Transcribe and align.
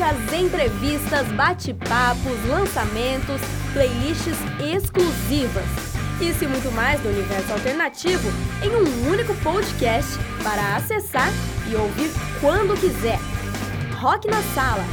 Dicas, 0.00 0.32
entrevistas, 0.32 1.28
bate-papos, 1.32 2.46
lançamentos, 2.48 3.38
playlists 3.74 4.38
exclusivas. 4.58 5.66
Isso 6.18 6.42
e 6.42 6.46
muito 6.46 6.72
mais 6.72 6.98
do 7.02 7.10
universo 7.10 7.52
alternativo 7.52 8.26
em 8.62 8.70
um 8.70 9.10
único 9.10 9.34
podcast 9.42 10.18
para 10.42 10.76
acessar 10.76 11.28
e 11.70 11.76
ouvir 11.76 12.10
quando 12.40 12.80
quiser. 12.80 13.18
Rock 13.96 14.26
na 14.26 14.40
Sala. 14.54 14.84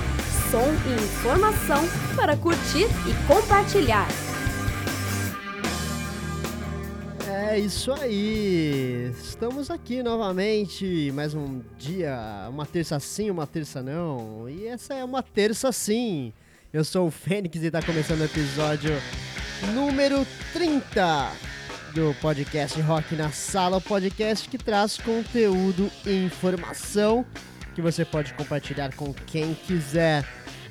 Som 0.51 0.67
e 0.85 1.01
informação 1.01 1.87
para 2.13 2.35
curtir 2.35 2.87
e 3.05 3.27
compartilhar. 3.27 4.27
É 7.57 7.59
isso 7.59 7.91
aí! 7.91 9.11
Estamos 9.20 9.71
aqui 9.71 10.03
novamente, 10.03 11.11
mais 11.11 11.34
um 11.34 11.59
dia, 11.75 12.15
uma 12.52 12.67
terça 12.67 12.99
sim, 12.99 13.31
uma 13.31 13.48
terça 13.48 13.81
não. 13.81 14.48
E 14.48 14.67
essa 14.67 14.93
é 14.93 15.03
uma 15.03 15.23
terça 15.23 15.71
sim. 15.71 16.31
Eu 16.71 16.84
sou 16.84 17.07
o 17.07 17.12
Fênix 17.12 17.55
e 17.55 17.65
está 17.65 17.81
começando 17.81 18.21
o 18.21 18.25
episódio 18.25 18.91
número 19.73 20.23
30 20.53 21.31
do 21.95 22.13
podcast 22.21 22.79
Rock 22.82 23.15
na 23.15 23.32
Sala, 23.32 23.77
o 23.77 23.82
podcast 23.82 24.48
que 24.48 24.60
traz 24.60 24.99
conteúdo 24.99 25.89
e 26.05 26.26
informação 26.26 27.26
que 27.73 27.82
você 27.82 28.05
pode 28.05 28.35
compartilhar 28.35 28.95
com 28.95 29.12
quem 29.26 29.55
quiser. 29.55 30.23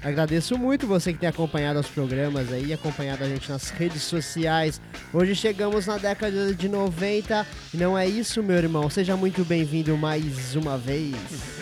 Agradeço 0.07 0.57
muito 0.57 0.87
você 0.87 1.13
que 1.13 1.19
tem 1.19 1.29
acompanhado 1.29 1.81
os 1.81 1.89
programas 1.89 2.53
aí, 2.53 2.73
acompanhado 2.73 3.25
a 3.25 3.29
gente 3.29 3.51
nas 3.51 3.71
redes 3.71 4.03
sociais. 4.03 4.81
Hoje 5.13 5.35
chegamos 5.35 5.87
na 5.87 5.99
década 5.99 6.55
de 6.55 6.69
90 6.69 7.45
e 7.75 7.77
não 7.77 7.99
é 7.99 8.07
isso, 8.07 8.41
meu 8.41 8.57
irmão. 8.57 8.89
Seja 8.89 9.17
muito 9.17 9.45
bem-vindo 9.45 9.97
mais 9.97 10.55
uma 10.55 10.79
vez. 10.79 11.17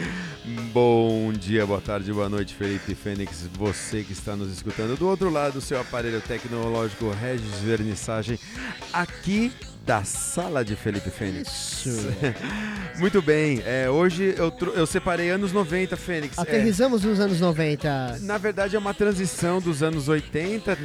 Bom 0.74 1.32
dia, 1.32 1.64
boa 1.64 1.80
tarde, 1.80 2.12
boa 2.12 2.28
noite, 2.28 2.54
Felipe 2.54 2.94
Fênix, 2.94 3.48
você 3.56 4.02
que 4.02 4.12
está 4.12 4.36
nos 4.36 4.52
escutando 4.52 4.94
do 4.94 5.08
outro 5.08 5.30
lado 5.30 5.54
do 5.54 5.60
seu 5.62 5.80
aparelho 5.80 6.20
tecnológico 6.20 7.10
Regis 7.12 7.60
Vernissagem, 7.60 8.38
aqui 8.92 9.50
da 9.84 10.02
sala 10.02 10.64
de 10.64 10.74
Felipe 10.74 11.10
Fênix. 11.10 11.84
Isso. 11.84 12.08
Muito 12.98 13.20
bem, 13.20 13.62
é, 13.66 13.88
hoje 13.90 14.34
eu, 14.36 14.52
eu 14.74 14.86
separei 14.86 15.30
anos 15.30 15.52
90, 15.52 15.96
Fênix. 15.96 16.38
Aterrizamos 16.38 17.04
é, 17.04 17.08
nos 17.08 17.20
anos 17.20 17.40
90. 17.40 18.18
Na 18.20 18.38
verdade 18.38 18.76
é 18.76 18.78
uma 18.78 18.94
transição 18.94 19.60
dos 19.60 19.82
anos 19.82 20.08
80, 20.08 20.78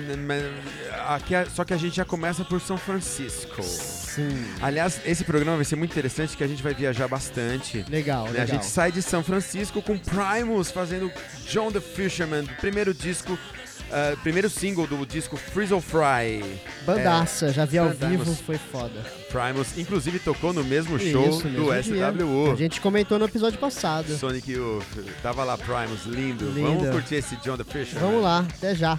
aqui, 1.08 1.34
só 1.54 1.64
que 1.64 1.74
a 1.74 1.78
gente 1.78 1.96
já 1.96 2.06
começa 2.06 2.44
por 2.44 2.60
São 2.60 2.78
Francisco. 2.78 3.62
Sim. 3.64 4.46
Aliás, 4.62 5.00
esse 5.06 5.24
programa 5.24 5.56
vai 5.56 5.66
ser 5.66 5.76
muito 5.76 5.92
interessante 5.92 6.36
que 6.36 6.44
a 6.44 6.48
gente 6.48 6.62
vai 6.62 6.74
viajar 6.74 7.08
bastante. 7.08 7.86
Legal, 7.90 8.26
né? 8.26 8.32
legal. 8.32 8.44
A 8.44 8.48
gente 8.48 8.66
sai 8.66 8.92
de 8.92 9.02
São 9.02 9.24
Francisco 9.24 9.82
com 9.82 9.98
Primus 9.98 10.72
fazendo 10.72 11.12
John 11.48 11.72
the 11.72 11.80
Fisherman, 11.80 12.46
primeiro 12.60 12.94
disco 12.94 13.38
Uh, 13.90 14.16
primeiro 14.18 14.50
single 14.50 14.86
do 14.86 15.04
disco 15.06 15.36
Frizzle 15.36 15.82
Fry. 15.82 16.44
Bandaça, 16.86 17.48
é, 17.48 17.54
já 17.54 17.66
vi 17.66 17.80
ao 17.80 17.90
vivo, 17.90 18.36
foi 18.36 18.58
foda. 18.58 19.04
Primus, 19.30 19.78
inclusive 19.78 20.20
tocou 20.20 20.54
no 20.54 20.64
mesmo 20.64 21.00
show 21.00 21.42
do 21.42 21.74
SWU. 21.84 22.52
A 22.52 22.56
gente 22.56 22.80
comentou 22.80 23.18
no 23.18 23.26
episódio 23.26 23.58
passado. 23.58 24.16
Sonic 24.16 24.52
Youth, 24.52 24.86
tava 25.24 25.44
lá 25.44 25.58
Primus, 25.58 26.06
lindo. 26.06 26.46
lindo. 26.52 26.62
Vamos 26.62 26.90
curtir 26.90 27.16
esse 27.16 27.36
John 27.38 27.58
the 27.58 27.64
Fisher. 27.64 28.00
Vamos 28.00 28.22
lá, 28.24 28.46
até 28.58 28.76
já. 28.76 28.98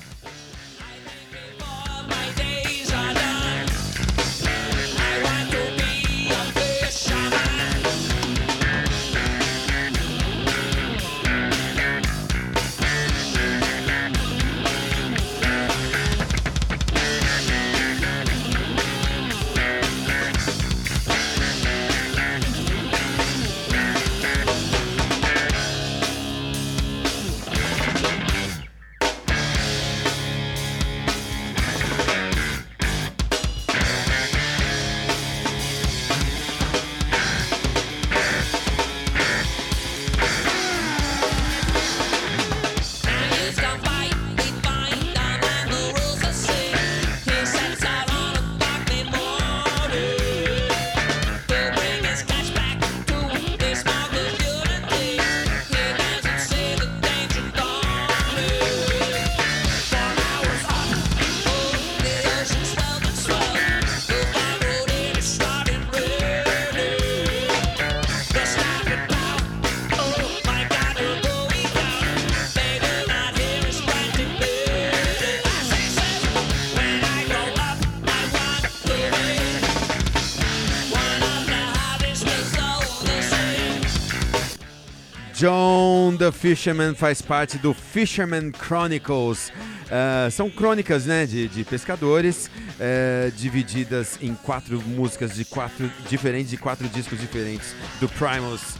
Fisherman 86.32 86.94
faz 86.94 87.20
parte 87.22 87.58
do 87.58 87.72
Fisherman 87.74 88.52
Chronicles. 88.52 89.50
Uh, 89.86 90.30
são 90.30 90.48
crônicas 90.48 91.06
né, 91.06 91.26
de, 91.26 91.48
de 91.48 91.64
pescadores, 91.64 92.48
uh, 92.48 93.30
divididas 93.32 94.18
em 94.22 94.34
quatro 94.34 94.80
músicas 94.82 95.34
de 95.34 95.44
quatro 95.44 95.90
diferentes, 96.08 96.50
de 96.50 96.56
quatro 96.56 96.88
discos 96.88 97.18
diferentes 97.20 97.74
do 98.00 98.08
Primus. 98.08 98.76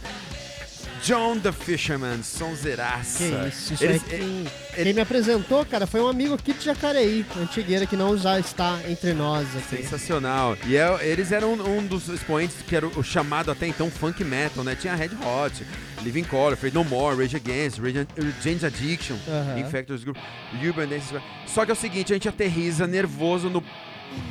John 1.03 1.39
the 1.39 1.51
Fisherman, 1.51 2.21
sonzeiraça. 2.21 3.23
Que 3.23 3.47
isso, 3.47 3.73
isso 3.73 3.83
Eles, 3.83 4.03
quem, 4.03 4.19
ele, 4.19 4.83
quem 4.83 4.93
me 4.93 5.01
apresentou, 5.01 5.65
cara, 5.65 5.87
foi 5.87 5.99
um 5.99 6.07
amigo 6.07 6.35
aqui 6.35 6.53
de 6.53 6.63
Jacareí, 6.63 7.25
antigueira, 7.39 7.87
que 7.87 7.95
não 7.95 8.15
já 8.15 8.39
está 8.39 8.79
entre 8.87 9.13
nós 9.13 9.47
aqui. 9.55 9.77
Sensacional. 9.77 10.55
E 10.65 10.77
é, 10.77 10.99
eles 11.01 11.31
eram 11.31 11.53
um, 11.53 11.77
um, 11.77 11.85
dos 11.85 12.07
expoentes 12.07 12.57
que 12.61 12.75
era 12.75 12.85
o 12.85 13.03
chamado 13.03 13.49
até 13.49 13.65
então 13.65 13.89
funk 13.89 14.23
metal, 14.23 14.63
né? 14.63 14.75
Tinha 14.75 14.93
Red 14.93 15.09
Hot, 15.25 15.65
Living 16.03 16.23
Color, 16.23 16.55
Fade 16.55 16.75
No 16.75 16.83
More, 16.83 17.17
Rage 17.17 17.35
Against, 17.35 17.79
Rage, 17.79 18.07
James 18.43 18.63
Addiction, 18.63 19.15
uh 19.15 19.19
-huh. 19.27 19.59
Infectors 19.59 20.03
Group, 20.03 20.17
Urban 20.63 20.87
Dance. 20.87 21.15
Só 21.47 21.65
que 21.65 21.71
é 21.71 21.73
o 21.73 21.77
seguinte, 21.77 22.13
a 22.13 22.15
gente 22.15 22.29
aterriza 22.29 22.85
nervoso 22.85 23.49
no 23.49 23.63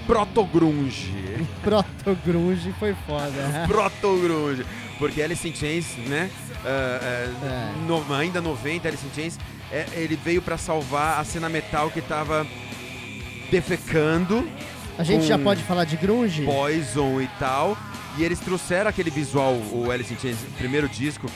proto-grunge. 0.06 1.46
proto-grunge 1.62 2.74
foi 2.78 2.94
foda. 3.06 3.64
proto-grunge. 3.68 4.64
Porque 4.98 5.22
Alice 5.22 5.48
in 5.48 5.54
Chains, 5.54 5.96
né? 6.06 6.30
Uh, 6.50 6.66
uh, 6.66 7.46
é. 7.46 7.72
no, 7.86 8.14
ainda 8.14 8.40
90, 8.40 8.86
Alice 8.86 9.06
in 9.06 9.14
Chains, 9.14 9.38
é, 9.72 9.86
ele 9.92 10.16
veio 10.16 10.42
para 10.42 10.58
salvar 10.58 11.20
a 11.20 11.24
cena 11.24 11.48
metal 11.48 11.90
que 11.90 12.02
tava 12.02 12.46
defecando. 13.50 14.46
A 14.98 15.04
gente 15.04 15.26
já 15.26 15.38
pode 15.38 15.62
falar 15.62 15.84
de 15.84 15.96
grunge? 15.96 16.44
Poison 16.44 17.20
e 17.20 17.28
tal. 17.38 17.78
E 18.18 18.24
eles 18.24 18.40
trouxeram 18.40 18.90
aquele 18.90 19.10
visual, 19.10 19.54
o 19.72 19.90
Alice 19.90 20.12
in 20.12 20.18
Chains, 20.18 20.38
primeiro 20.58 20.88
disco, 20.88 21.30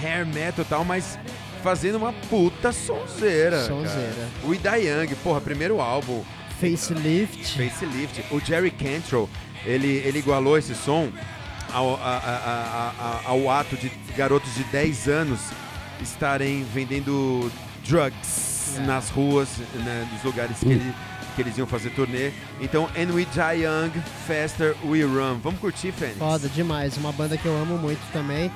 hair 0.00 0.26
metal 0.26 0.64
e 0.64 0.68
tal, 0.68 0.84
mas 0.84 1.18
fazendo 1.62 1.96
uma 1.96 2.12
puta 2.12 2.72
sonzeira. 2.72 3.64
Sonzeira. 3.64 4.12
Cara. 4.14 4.28
O 4.44 4.54
Ida 4.54 4.76
Young, 4.76 5.14
porra, 5.22 5.40
primeiro 5.40 5.80
álbum. 5.80 6.22
Facelift. 6.60 7.56
Facelift. 7.56 8.24
O 8.30 8.38
Jerry 8.38 8.70
Cantrell, 8.70 9.28
ele, 9.64 9.88
ele 10.04 10.18
igualou 10.18 10.58
esse 10.58 10.74
som 10.74 11.10
ao, 11.72 11.94
a, 11.96 11.98
a, 11.98 12.92
a, 12.98 13.20
ao 13.30 13.50
ato 13.50 13.76
de 13.76 13.90
garotos 14.16 14.54
de 14.54 14.64
10 14.64 15.08
anos 15.08 15.40
estarem 16.02 16.64
vendendo 16.64 17.50
drugs 17.86 18.76
é. 18.76 18.80
nas 18.80 19.08
ruas, 19.08 19.48
né, 19.74 20.08
nos 20.12 20.22
lugares 20.22 20.58
que, 20.58 20.68
ele, 20.68 20.94
que, 21.34 21.42
eles 21.42 21.56
iam 21.56 21.66
fazer 21.66 21.90
turnê. 21.90 22.30
Então, 22.60 22.88
And 22.96 23.12
We 23.12 23.24
Die 23.24 23.62
Young, 23.62 23.90
Faster 24.26 24.76
We 24.84 25.02
Run. 25.02 25.38
Vamos 25.42 25.60
curtir, 25.60 25.92
Fênix? 25.92 26.18
Foda 26.18 26.48
demais, 26.48 26.96
uma 26.96 27.12
banda 27.12 27.36
que 27.36 27.46
eu 27.46 27.56
amo 27.56 27.78
muito 27.78 28.00
também. 28.12 28.50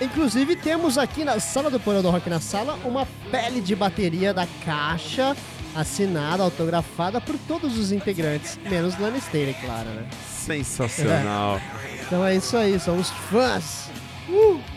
Inclusive, 0.00 0.56
temos 0.56 0.98
aqui 0.98 1.24
na 1.24 1.38
sala 1.38 1.70
do 1.70 1.78
Porão 1.78 2.02
do 2.02 2.10
Rock 2.10 2.28
na 2.28 2.40
Sala 2.40 2.78
uma 2.84 3.06
pele 3.30 3.60
de 3.60 3.76
bateria 3.76 4.34
da 4.34 4.46
caixa 4.64 5.36
assinada, 5.74 6.42
autografada 6.42 7.20
por 7.20 7.36
todos 7.46 7.78
os 7.78 7.92
integrantes, 7.92 8.58
menos 8.68 8.98
Lana 8.98 9.18
Staley, 9.18 9.54
claro, 9.64 9.88
né? 9.90 10.06
Sensacional. 10.28 11.58
É. 11.58 12.02
Então 12.06 12.24
é 12.24 12.36
isso 12.36 12.56
aí, 12.56 12.78
somos 12.78 13.10
fãs. 13.10 13.90
Uh! 14.28 14.73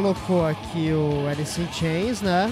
Colocou 0.00 0.46
aqui 0.46 0.90
o 0.92 1.28
Alice 1.28 1.60
in 1.60 1.68
Chains, 1.72 2.22
né? 2.22 2.50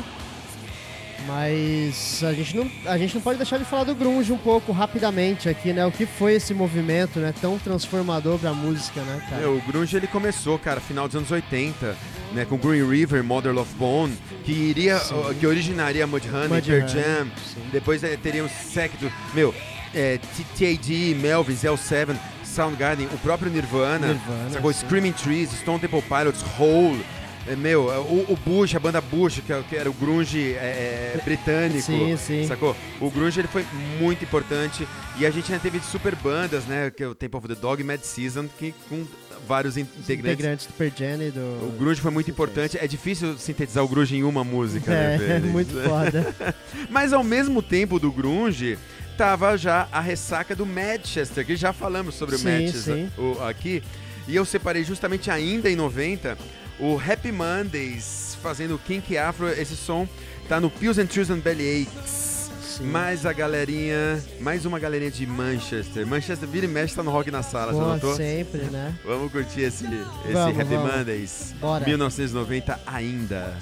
Mas 1.26 2.22
a 2.22 2.32
gente, 2.32 2.56
não, 2.56 2.70
a 2.86 2.96
gente 2.96 3.14
não 3.14 3.20
pode 3.20 3.38
deixar 3.38 3.58
de 3.58 3.64
falar 3.64 3.84
do 3.84 3.94
grunge 3.94 4.32
um 4.32 4.38
pouco 4.38 4.70
rapidamente 4.70 5.48
aqui, 5.48 5.72
né? 5.72 5.84
O 5.84 5.90
que 5.90 6.06
foi 6.06 6.34
esse 6.34 6.54
movimento, 6.54 7.18
né? 7.18 7.34
Tão 7.40 7.58
transformador 7.58 8.38
pra 8.38 8.52
música, 8.52 9.00
né, 9.00 9.22
cara? 9.28 9.42
Meu, 9.42 9.56
o 9.56 9.62
grunge 9.62 9.96
ele 9.96 10.06
começou, 10.06 10.58
cara, 10.58 10.80
final 10.80 11.06
dos 11.06 11.16
anos 11.16 11.30
80, 11.30 11.96
né, 12.32 12.44
com 12.44 12.56
Green 12.56 12.86
River, 12.88 13.24
Mother 13.24 13.52
Love 13.52 13.74
Bone, 13.74 14.16
que 14.44 14.52
iria, 14.52 14.98
Sim. 14.98 15.14
que 15.40 15.46
originaria 15.46 16.06
Mudhoney, 16.06 16.48
Pearl 16.48 16.54
Mudhoney, 16.54 16.88
Jam. 16.88 17.26
sim. 17.44 17.60
Depois 17.72 18.04
eh, 18.04 18.16
teríamos 18.22 18.52
Secto, 18.52 19.10
meu, 19.34 19.54
é, 19.94 20.18
T.A.D., 20.56 21.14
Melvins, 21.20 21.62
L7, 21.62 22.14
Soundgarden, 22.44 23.06
o 23.12 23.18
próprio 23.18 23.50
Nirvana, 23.50 24.08
Nirvana, 24.08 24.50
sacou? 24.50 24.72
sim. 24.72 24.80
Screaming 24.86 25.12
Trees, 25.12 25.50
Stone 25.60 25.78
Temple 25.80 26.02
Pilots, 26.02 26.42
Hole, 26.58 27.00
é, 27.00 27.17
meu, 27.56 27.92
é, 27.92 27.98
o, 27.98 28.26
o 28.32 28.38
Bush, 28.44 28.74
a 28.74 28.78
banda 28.80 29.00
Bush, 29.00 29.40
que, 29.46 29.52
é- 29.52 29.62
era 29.72 29.88
o 29.90 29.92
grunge 29.92 30.54
é, 30.54 31.14
é, 31.16 31.20
britânico, 31.24 31.82
Sim, 31.82 32.16
sim. 32.16 32.46
sacou? 32.46 32.76
O 33.00 33.10
grunge 33.10 33.40
ele 33.40 33.48
foi 33.48 33.64
muito 33.98 34.24
importante 34.24 34.86
e 35.18 35.24
a 35.26 35.30
gente 35.30 35.50
ainda 35.52 35.62
teve 35.62 35.80
super 35.80 36.14
bandas, 36.16 36.64
né, 36.64 36.90
que 36.90 37.02
é 37.02 37.06
o 37.08 37.14
Temple 37.14 37.38
of 37.38 37.48
the 37.48 37.54
Dog 37.54 37.82
Mad 37.82 38.00
Season, 38.02 38.46
que 38.58 38.74
com 38.88 39.04
vários 39.46 39.76
in- 39.76 39.82
Os 39.82 40.00
integrantes. 40.04 40.34
integrantes 40.34 40.66
do 40.66 40.72
Pearl 40.74 41.30
do... 41.32 41.66
O 41.68 41.76
grunge 41.78 42.00
foi 42.00 42.10
muito 42.10 42.30
importante. 42.30 42.76
É 42.80 42.86
difícil 42.86 43.38
sintetizar 43.38 43.82
o 43.84 43.88
grunge 43.88 44.16
em 44.16 44.22
uma 44.22 44.44
música, 44.44 44.90
né, 44.90 45.12
É, 45.12 45.14
é 45.16 45.18
Félix? 45.18 45.52
muito 45.52 45.82
foda. 45.88 46.54
Mas 46.90 47.12
ao 47.12 47.24
mesmo 47.24 47.62
tempo 47.62 47.98
do 47.98 48.10
grunge, 48.12 48.76
tava 49.16 49.56
já 49.56 49.88
a 49.90 50.00
ressaca 50.00 50.54
do 50.54 50.66
Manchester, 50.66 51.46
que 51.46 51.56
já 51.56 51.72
falamos 51.72 52.14
sobre 52.14 52.34
o 52.34 52.38
Sim, 52.38 52.44
Manchester 52.50 52.94
sim. 52.94 53.10
o- 53.16 53.42
aqui. 53.42 53.82
E 54.26 54.36
eu 54.36 54.44
separei 54.44 54.84
justamente 54.84 55.30
ainda 55.30 55.70
em 55.70 55.76
90 55.76 56.36
o 56.78 56.98
Happy 56.98 57.32
Mondays 57.32 58.36
fazendo 58.42 58.74
o 58.74 58.78
Kink 58.78 59.16
Afro. 59.16 59.48
Esse 59.48 59.76
som 59.76 60.08
tá 60.48 60.60
no 60.60 60.70
Pills 60.70 61.00
and 61.00 61.06
Trills 61.06 61.32
and 61.32 61.40
Bellyaches. 61.40 62.50
Sim. 62.62 62.84
Mais 62.84 63.26
a 63.26 63.32
galerinha, 63.32 64.22
mais 64.40 64.64
uma 64.64 64.78
galerinha 64.78 65.10
de 65.10 65.26
Manchester. 65.26 66.06
Manchester 66.06 66.48
vira 66.48 66.66
e 66.66 66.68
mexe, 66.68 66.94
tá 66.94 67.02
no 67.02 67.10
Rock 67.10 67.30
na 67.30 67.42
Sala, 67.42 67.72
você 67.72 67.78
Pô, 67.80 67.86
notou? 67.86 68.14
sempre, 68.14 68.60
né? 68.62 68.94
Vamos 69.04 69.32
curtir 69.32 69.62
esse, 69.62 69.84
esse 69.84 70.32
Vamos, 70.32 70.60
Happy 70.60 70.74
vamos. 70.76 70.96
Mondays. 70.96 71.54
Bora. 71.60 71.84
1990 71.84 72.80
ainda. 72.86 73.56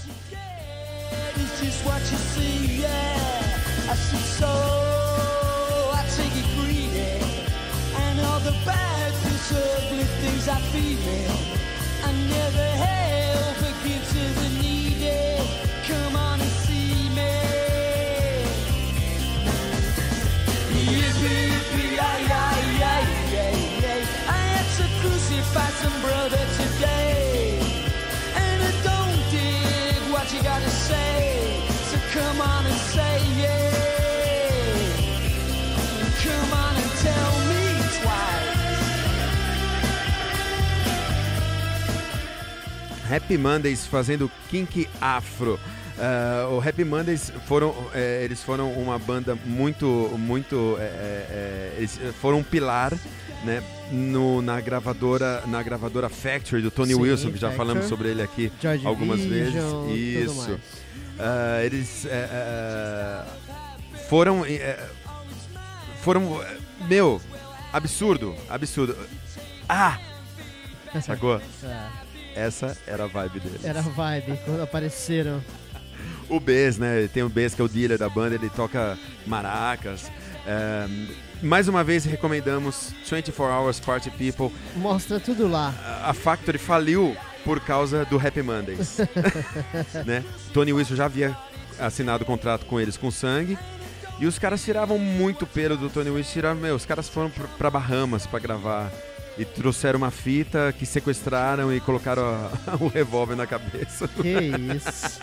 It's 1.38 1.72
the 8.46 8.52
bad 8.64 9.12
things, 9.12 9.50
ugly 9.50 10.04
things 10.22 10.48
I 10.48 10.60
feel. 10.70 11.36
I 12.04 12.12
never 12.30 12.66
held 12.84 13.05
say. 30.68 31.62
So 31.90 31.96
say 32.94 33.18
tell 37.02 37.32
me. 37.48 37.56
Happy 43.08 43.36
Mondays 43.36 43.86
fazendo 43.86 44.28
Kink 44.50 44.88
Afro. 45.00 45.60
Ah, 45.98 46.48
o 46.50 46.58
Happy 46.58 46.84
Mondays 46.84 47.32
foram, 47.46 47.72
eh, 47.94 48.22
eles 48.24 48.42
foram 48.42 48.72
uma 48.72 48.98
banda 48.98 49.38
muito, 49.46 49.86
muito, 50.18 50.76
eh, 50.78 50.82
eh, 50.82 51.26
eh, 51.30 51.74
eles 51.78 51.98
foram 52.20 52.38
um 52.38 52.42
pilar, 52.42 52.92
né, 53.44 53.62
no, 53.90 54.42
na 54.42 54.60
gravadora, 54.60 55.42
na 55.46 55.62
gravadora 55.62 56.08
Factory 56.08 56.62
do 56.62 56.70
Tony 56.70 56.94
Sim, 56.94 57.00
Wilson, 57.00 57.32
que 57.32 57.38
já 57.38 57.50
falamos 57.52 57.86
sobre 57.86 58.08
ele 58.08 58.22
aqui 58.22 58.52
Joy 58.60 58.80
algumas 58.84 59.20
Division, 59.20 59.86
vezes. 59.86 60.30
Isso. 60.30 60.60
Ah, 61.18 61.62
eles 61.64 62.06
eh, 62.06 63.24
foram, 64.08 64.44
eh, 64.44 64.78
foram, 66.02 66.42
eh, 66.42 66.56
meu, 66.88 67.20
absurdo, 67.72 68.34
absurdo. 68.48 68.96
Ah, 69.68 69.98
sacou? 71.02 71.40
É, 71.64 71.88
Essa 72.34 72.76
era 72.86 73.04
a 73.04 73.06
vibe 73.06 73.40
deles. 73.40 73.64
era 73.64 73.78
a 73.78 73.82
vibe 73.82 74.38
quando 74.44 74.62
apareceram. 74.62 75.42
O 76.28 76.38
Bez, 76.40 76.76
né? 76.76 77.08
Tem 77.12 77.22
o 77.22 77.28
Bez, 77.28 77.54
que 77.54 77.62
é 77.62 77.64
o 77.64 77.68
dealer 77.68 77.98
da 77.98 78.08
banda, 78.08 78.34
ele 78.34 78.50
toca 78.50 78.98
maracas. 79.26 80.10
É, 80.46 80.86
mais 81.42 81.68
uma 81.68 81.84
vez 81.84 82.04
recomendamos 82.04 82.92
24 83.08 83.44
Hours 83.54 83.80
Party 83.80 84.10
People. 84.10 84.50
Mostra 84.76 85.20
tudo 85.20 85.48
lá. 85.48 85.74
A- 86.04 86.14
Factory 86.14 86.58
faliu 86.58 87.16
por 87.44 87.60
causa 87.60 88.04
do 88.06 88.16
Happy 88.18 88.42
Mondays. 88.42 88.98
né? 90.06 90.24
Tony 90.52 90.72
Wilson 90.72 90.96
já 90.96 91.04
havia 91.04 91.36
assinado 91.78 92.24
o 92.24 92.26
contrato 92.26 92.66
com 92.66 92.80
eles 92.80 92.96
com 92.96 93.10
sangue. 93.10 93.58
E 94.18 94.26
os 94.26 94.38
caras 94.38 94.64
tiravam 94.64 94.98
muito 94.98 95.46
pelo 95.46 95.76
do 95.76 95.90
Tony 95.90 96.10
Wilson. 96.10 96.32
Tiravam, 96.32 96.62
meu, 96.62 96.74
os 96.74 96.86
caras 96.86 97.08
foram 97.08 97.30
pra 97.58 97.70
Bahamas 97.70 98.26
pra 98.26 98.38
gravar. 98.38 98.90
E 99.38 99.44
trouxeram 99.44 99.98
uma 99.98 100.10
fita 100.10 100.74
que 100.78 100.86
sequestraram 100.86 101.70
e 101.72 101.78
colocaram 101.80 102.22
a- 102.24 102.76
o 102.80 102.88
revólver 102.88 103.36
na 103.36 103.46
cabeça. 103.46 104.08
Que 104.08 104.50
isso. 104.74 105.20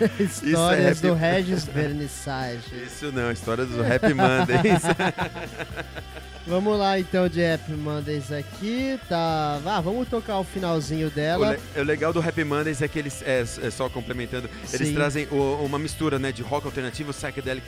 Histórias 0.20 0.98
happy- 0.98 1.08
do 1.08 1.14
Regis 1.14 1.64
Vernissage. 1.64 2.60
Isso 2.84 3.10
não, 3.12 3.28
a 3.28 3.32
história 3.32 3.64
do 3.64 3.80
Happy 3.82 4.12
Mondays. 4.14 4.82
Vamos 6.46 6.78
lá 6.78 6.96
então 6.98 7.28
de 7.28 7.44
Happy 7.44 7.72
Mondays 7.72 8.30
aqui. 8.30 9.00
Tá. 9.08 9.60
Ah, 9.66 9.80
vamos 9.80 10.08
tocar 10.08 10.38
o 10.38 10.44
finalzinho 10.44 11.08
O, 11.08 11.10
dela. 11.10 11.58
le- 11.74 11.80
o 11.80 11.82
legal 11.84 12.12
do 12.12 12.20
Happy 12.20 12.44
Mondays 12.44 12.80
é 12.80 12.86
que 12.86 13.00
eles, 13.00 13.20
é, 13.22 13.40
é 13.40 13.70
só 13.70 13.88
complementando, 13.88 14.48
eles 14.72 14.88
Sim. 14.88 14.94
trazem 14.94 15.26
o- 15.32 15.64
uma 15.64 15.76
mistura 15.78 16.20
né, 16.20 16.30
de 16.30 16.42
rock 16.42 16.64
alternativo, 16.66 17.12
psychedelic 17.12 17.66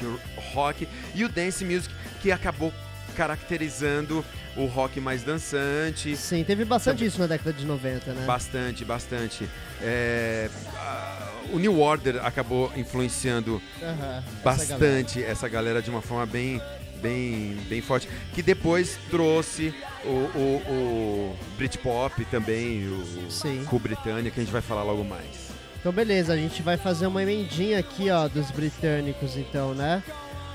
rock 0.55 0.87
e 1.13 1.25
o 1.25 1.29
dance 1.29 1.65
music 1.65 1.93
que 2.23 2.31
acabou 2.31 2.73
caracterizando 3.17 4.25
o 4.57 4.67
rock 4.67 5.01
mais 5.01 5.25
dançante. 5.25 6.17
Sim, 6.17 6.45
teve 6.45 6.65
bastante 6.65 7.05
isso 7.05 7.19
na 7.19 7.27
década 7.27 7.53
de 7.53 7.67
90, 7.67 8.13
né? 8.13 8.25
Bastante, 8.27 8.85
bastante. 8.85 9.49
É, 9.83 10.49
a- 10.77 11.28
o 11.53 11.59
New 11.59 11.81
Order 11.81 12.25
acabou 12.25 12.73
influenciando 12.77 13.61
Aham, 13.83 13.93
essa 13.95 14.01
galera. 14.01 14.23
bastante 14.43 15.23
essa 15.23 15.49
galera 15.49 15.83
de 15.83 15.91
uma 15.91 16.03
forma 16.03 16.27
bem, 16.27 16.61
bem, 17.03 17.57
bem 17.69 17.81
forte. 17.81 18.09
Que 18.35 18.43
depois 18.43 18.99
trouxe 19.11 19.75
o, 20.05 20.09
o, 20.09 20.63
o 20.69 21.37
Britpop 21.57 22.25
também, 22.27 22.87
o 22.89 23.31
Sim. 23.31 23.65
Cool 23.69 23.79
Britânia, 23.81 24.31
que 24.31 24.41
a 24.41 24.43
gente 24.43 24.53
vai 24.53 24.63
falar 24.63 24.83
logo 24.83 25.05
mais. 25.05 25.49
Então 25.81 25.93
beleza, 25.93 26.33
a 26.33 26.37
gente 26.37 26.61
vai 26.63 26.77
fazer 26.77 27.07
uma 27.07 27.23
emendinha 27.23 27.79
aqui, 27.79 28.11
ó, 28.11 28.27
dos 28.29 28.51
britânicos 28.51 29.37
então, 29.37 29.75
né? 29.75 30.03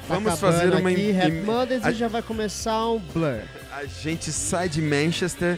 Tá 0.08 0.16
Vamos 0.16 0.38
fazer 0.38 0.74
uma 0.74 0.90
aqui, 0.90 1.02
em- 1.02 1.18
Happy 1.18 1.32
em- 1.32 1.44
Mondays 1.44 1.84
a- 1.86 1.92
e 1.92 1.96
já 1.96 2.10
vai 2.10 2.22
começar 2.22 2.90
um 2.90 3.00
Blur. 3.00 3.40
A 3.72 3.86
gente 3.86 4.34
sai 4.34 4.68
de 4.68 4.82
Manchester 4.82 5.58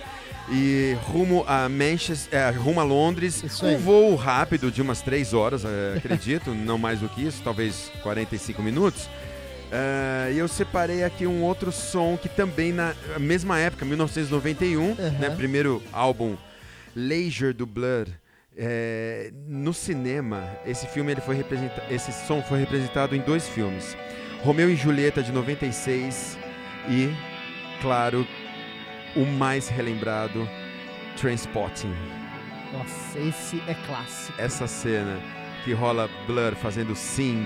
e 0.50 0.96
rumo 1.04 1.44
a 1.48 1.68
Manchester, 1.68 2.40
é, 2.40 2.50
rumo 2.52 2.80
a 2.80 2.84
Londres. 2.84 3.44
Isso 3.44 3.66
um 3.66 3.70
aí. 3.70 3.76
voo 3.78 4.16
rápido 4.16 4.72
de 4.72 4.82
umas 4.82 5.02
3 5.02 5.34
horas, 5.34 5.64
é, 5.66 5.96
acredito, 5.98 6.54
não 6.54 6.78
mais 6.78 7.00
do 7.00 7.10
que 7.10 7.26
isso, 7.26 7.42
talvez 7.44 7.92
45 8.04 8.62
minutos. 8.62 9.10
É, 9.72 10.32
e 10.34 10.38
eu 10.38 10.48
separei 10.48 11.04
aqui 11.04 11.26
um 11.26 11.42
outro 11.44 11.72
som 11.72 12.18
que 12.22 12.30
também 12.30 12.72
na 12.72 12.94
mesma 13.20 13.60
época, 13.60 13.84
1991, 13.84 14.94
né, 14.96 15.28
Aham. 15.28 15.36
primeiro 15.36 15.82
álbum 15.92 16.36
Leisure 16.96 17.52
do 17.52 17.66
Blur. 17.66 18.06
é, 18.56 19.32
no 19.48 19.74
cinema, 19.74 20.48
esse 20.66 20.88
filme 20.88 21.12
ele 21.12 21.20
foi 21.20 21.36
representa 21.36 21.84
esse 21.90 22.14
som 22.26 22.42
foi 22.42 22.60
representado 22.60 23.16
em 23.16 23.20
dois 23.20 23.50
filmes, 23.50 23.98
Romeu 24.44 24.70
e 24.70 24.76
Julieta 24.78 25.22
de 25.22 25.32
96 25.32 26.38
e, 26.88 27.10
claro, 27.82 28.26
o 29.16 29.26
mais 29.26 29.70
relembrado, 29.70 30.48
Transpotting. 31.18 31.94
Nossa, 32.74 33.20
esse 33.20 33.62
é 33.68 33.74
clássico. 33.86 34.40
Essa 34.42 34.68
cena 34.68 35.20
que 35.64 35.74
rola 35.74 36.10
Blur 36.28 36.56
fazendo 36.56 36.96
Sing, 36.96 37.46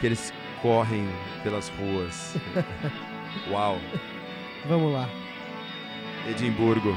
que 0.00 0.06
eles 0.06 0.32
correm 0.60 1.08
pelas 1.42 1.68
ruas. 1.70 2.36
Uau! 3.50 3.78
Vamos 4.66 4.92
lá. 4.92 5.08
Edimburgo. 6.28 6.96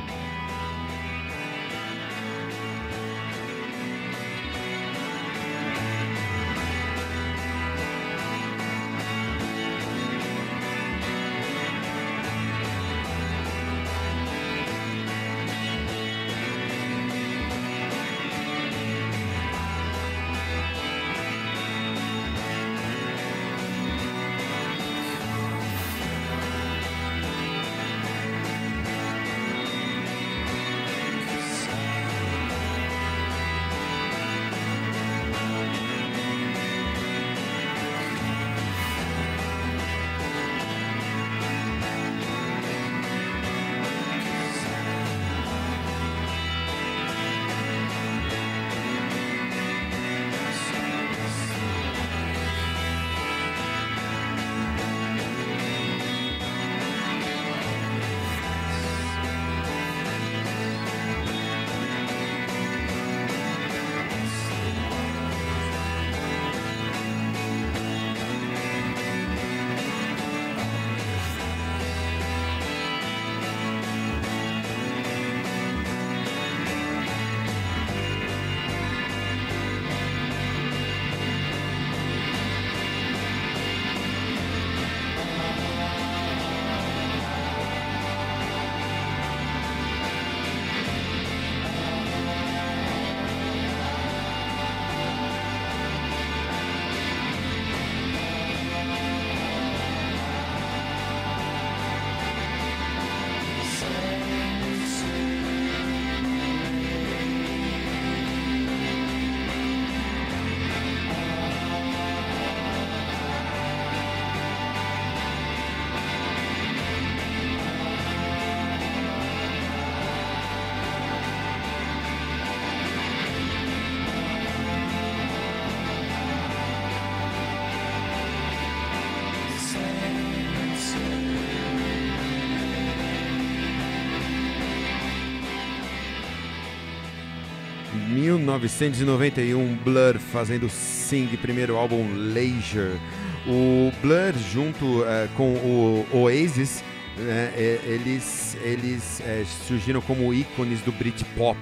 1991, 138.36 139.76
Blur 139.84 140.20
fazendo 140.20 140.70
Sing, 140.70 141.28
primeiro 141.38 141.76
álbum 141.78 142.06
Leisure. 142.14 143.00
O 143.48 143.92
Blur, 144.02 144.34
junto 144.52 145.06
eh, 145.06 145.28
com 145.38 145.54
o 145.54 146.06
Oasis, 146.12 146.84
né, 147.18 147.52
eh, 147.56 147.80
eles, 147.86 148.58
eles 148.62 149.22
eh, 149.22 149.46
surgiram 149.68 150.02
como 150.02 150.34
ícones 150.34 150.82
do 150.82 150.92
Britpop, 150.92 151.58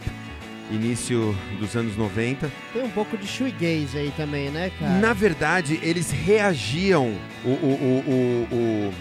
início 0.71 1.35
dos 1.59 1.75
anos 1.75 1.95
90. 1.95 2.51
Tem 2.73 2.83
um 2.83 2.89
pouco 2.89 3.15
de 3.17 3.27
shoegaze 3.27 3.97
aí 3.97 4.11
também, 4.17 4.49
né, 4.49 4.71
cara? 4.79 4.93
Na 4.93 5.13
verdade, 5.13 5.79
eles 5.83 6.09
reagiam. 6.09 7.13
O, 7.43 7.49
o, 7.49 7.51
o, 7.51 8.47
o- 8.51 8.55
o- 8.89 8.93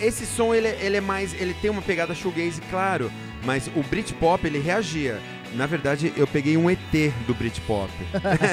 Esse 0.00 0.24
som 0.24 0.54
ele, 0.54 0.68
ele 0.68 0.96
é 0.98 1.00
mais. 1.00 1.34
Ele 1.34 1.54
tem 1.54 1.70
uma 1.70 1.82
pegada 1.82 2.14
shoegaze, 2.14 2.60
claro. 2.70 3.10
Mas 3.44 3.68
o 3.74 3.82
Britpop 3.82 4.46
ele 4.46 4.60
reagia. 4.60 5.18
Na 5.54 5.66
verdade, 5.66 6.12
eu 6.16 6.26
peguei 6.26 6.56
um 6.56 6.70
ET 6.70 6.78
do 7.26 7.34
Britpop. 7.34 7.90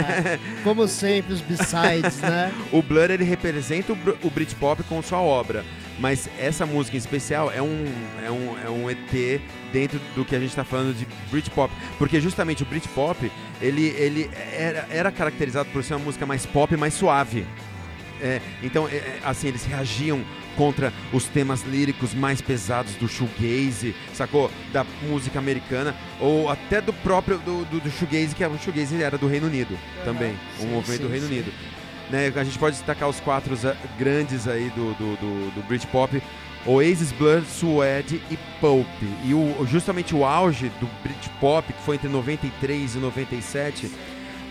Como 0.63 0.87
sempre, 0.87 1.33
os 1.33 1.41
B-sides, 1.41 2.19
né? 2.21 2.51
o 2.71 2.81
Blur 2.81 3.11
ele 3.11 3.23
representa 3.23 3.93
o, 3.93 3.95
Br- 3.95 4.15
o 4.23 4.29
Britpop 4.29 4.81
com 4.83 5.01
sua 5.01 5.19
obra. 5.19 5.63
Mas 5.99 6.29
essa 6.39 6.65
música 6.65 6.95
em 6.95 6.99
especial 6.99 7.51
é 7.51 7.61
um, 7.61 7.85
é 8.23 8.31
um, 8.31 8.55
é 8.65 8.69
um 8.69 8.89
ET 8.89 9.41
dentro 9.73 9.99
do 10.15 10.23
que 10.23 10.35
a 10.35 10.39
gente 10.39 10.49
está 10.49 10.63
falando 10.63 10.95
de 10.95 11.07
Britpop. 11.31 11.73
Porque 11.97 12.19
justamente 12.21 12.63
o 12.63 12.65
Britpop, 12.65 13.31
ele, 13.61 13.87
ele 13.97 14.29
era, 14.53 14.87
era 14.89 15.11
caracterizado 15.11 15.69
por 15.69 15.83
ser 15.83 15.95
uma 15.95 16.05
música 16.05 16.25
mais 16.25 16.45
pop, 16.45 16.75
mais 16.77 16.93
suave. 16.93 17.45
É, 18.21 18.41
então, 18.63 18.87
é, 18.87 18.95
é, 18.95 19.19
assim, 19.23 19.47
eles 19.47 19.65
reagiam 19.65 20.23
contra 20.57 20.91
os 21.13 21.25
temas 21.25 21.63
líricos 21.63 22.13
mais 22.13 22.41
pesados 22.41 22.93
do 22.95 23.07
shoegaze, 23.07 23.95
sacou? 24.13 24.51
Da 24.73 24.85
música 25.07 25.39
americana, 25.39 25.95
ou 26.19 26.49
até 26.49 26.81
do 26.81 26.91
próprio, 26.91 27.37
do, 27.37 27.63
do, 27.65 27.79
do 27.79 27.89
shoegaze, 27.91 28.35
que 28.35 28.43
é- 28.43 28.47
o 28.47 28.57
shoegaze 28.57 29.01
era 29.01 29.17
do 29.17 29.27
Reino 29.27 29.47
Unido 29.47 29.77
também, 30.03 30.33
um 30.59 30.61
Sim, 30.63 30.67
movimento 30.69 31.01
do 31.01 31.07
sim, 31.07 31.11
Reino 31.11 31.27
sim. 31.27 31.33
Unido. 31.33 31.53
Né, 32.09 32.31
a 32.35 32.43
gente 32.43 32.57
pode 32.57 32.75
destacar 32.77 33.07
os 33.09 33.19
quatro 33.19 33.57
grandes 33.99 34.47
aí 34.47 34.69
do, 34.69 34.93
do, 34.93 35.15
do, 35.17 35.51
do 35.55 35.67
Britpop, 35.67 36.21
Oasis, 36.65 37.11
Blur, 37.11 37.43
Suede 37.43 38.21
e 38.31 38.37
Pulp. 38.59 38.87
E 39.25 39.33
o, 39.33 39.65
justamente 39.69 40.15
o 40.15 40.25
auge 40.25 40.69
do 40.79 40.89
Britpop, 41.03 41.71
que 41.71 41.81
foi 41.83 41.95
entre 41.95 42.07
93 42.09 42.95
e 42.95 42.97
97, 42.97 43.91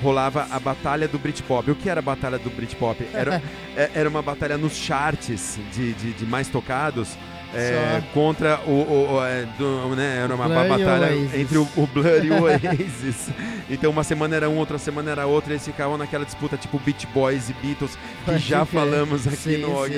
rolava 0.02 0.46
a 0.50 0.58
Batalha 0.60 1.08
do 1.08 1.18
Britpop. 1.18 1.70
O 1.70 1.74
que 1.74 1.88
era 1.88 2.00
a 2.00 2.02
Batalha 2.02 2.38
do 2.38 2.50
Britpop? 2.50 3.06
Era, 3.14 3.42
é- 3.76 3.90
era 3.94 4.08
uma 4.08 4.22
batalha 4.22 4.56
nos 4.58 4.76
charts 4.76 5.58
de, 5.72 5.92
de, 5.94 6.12
de 6.12 6.24
mais 6.26 6.48
tocados 6.48 7.16
é, 7.54 8.02
contra 8.12 8.60
o... 8.66 8.70
o- 8.70 9.14
o, 9.14 9.24
é, 9.24 9.46
do- 9.58 9.94
né, 9.96 10.20
era 10.24 10.34
uma 10.34 10.46
Blur 10.48 10.64
e 10.64 10.68
batalha 10.68 11.14
entre 11.40 11.56
o, 11.58 11.66
o 11.76 11.86
Blur 11.86 12.24
e 12.24 12.30
o 12.30 12.42
Oasis. 12.44 13.28
então 13.70 13.90
uma 13.90 14.04
semana 14.04 14.36
era 14.36 14.50
um, 14.50 14.56
outra 14.58 14.76
semana 14.78 15.10
era 15.12 15.26
outra, 15.26 15.52
eles 15.52 15.64
ficavam 15.64 15.96
naquela 15.96 16.24
disputa 16.24 16.56
tipo 16.56 16.78
Beach 16.80 17.06
Boys 17.14 17.48
e 17.48 17.54
Beatles, 17.54 17.92
que 17.92 18.24
Pode 18.32 18.38
já 18.40 18.66
crer. 18.66 18.80
falamos 18.80 19.26
aqui 19.26 19.36
Sim, 19.36 19.56
no 19.58 19.72
Og 19.74 19.90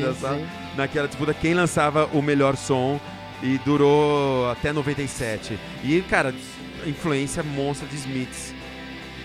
naquela 0.76 1.08
disputa 1.08 1.34
quem 1.34 1.54
lançava 1.54 2.06
o 2.12 2.22
melhor 2.22 2.56
som 2.56 3.00
e 3.42 3.58
durou 3.64 4.50
até 4.50 4.72
97. 4.72 5.58
E, 5.82 6.00
cara, 6.02 6.34
influência 6.86 7.42
monstra 7.42 7.86
de 7.88 7.96
Smiths 7.96 8.54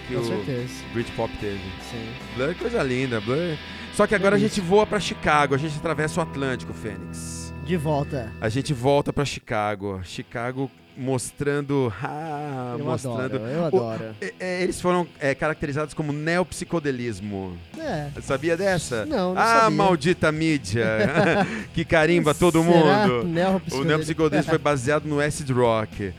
que 0.08 0.16
Com 0.16 0.22
o 0.22 0.26
certeza. 0.26 0.74
Britpop 0.94 1.38
teve. 1.38 1.60
Sim. 1.92 2.08
Blur 2.36 2.50
é 2.52 2.54
coisa 2.54 2.84
linda, 2.84 3.20
Blur. 3.22 3.56
Só 3.94 4.08
que 4.08 4.16
agora 4.16 4.36
a 4.36 4.40
Delícia. 4.40 4.62
gente 4.62 4.68
voa 4.70 4.86
pra 4.88 5.00
Chicago, 5.00 5.54
a 5.56 5.58
gente 5.58 5.78
atravessa 5.78 6.20
o 6.20 6.24
Atlântico, 6.24 6.74
Fênix. 6.74 7.54
De 7.64 7.78
volta. 7.78 8.32
A 8.42 8.50
gente 8.50 8.74
volta 8.74 9.14
pra 9.14 9.24
Chicago. 9.24 10.02
Chicago 10.04 10.70
mostrando. 10.98 11.92
Ah, 12.04 12.76
Eu 12.78 12.86
mostrando. 12.86 13.36
adoro, 13.38 13.44
eu 13.48 13.62
O- 13.62 13.66
adoro. 13.66 14.16
é, 14.22 14.34
é, 14.40 14.64
eles 14.64 14.80
foram 14.82 15.08
é, 15.20 15.34
caracterizados 15.36 15.94
como 15.94 16.12
neopsicodelismo. 16.12 17.58
É. 17.80 18.10
Sabia 18.22 18.56
dessa? 18.58 19.06
Não, 19.06 19.34
não 19.34 19.42
ah, 19.42 19.62
sabia. 19.62 19.70
maldita 19.78 20.32
mídia! 20.32 20.86
que 21.74 21.86
carimba 21.86 22.34
todo 22.34 22.62
Será? 22.64 22.72
mundo! 22.74 23.22
O 23.22 23.24
Neopsicodelismo. 23.26 23.84
neopsicodelismo 23.86 24.50
foi 24.50 24.58
baseado 24.60 25.06
no 25.06 25.20
acid 25.20 25.50
rock. 25.52 26.14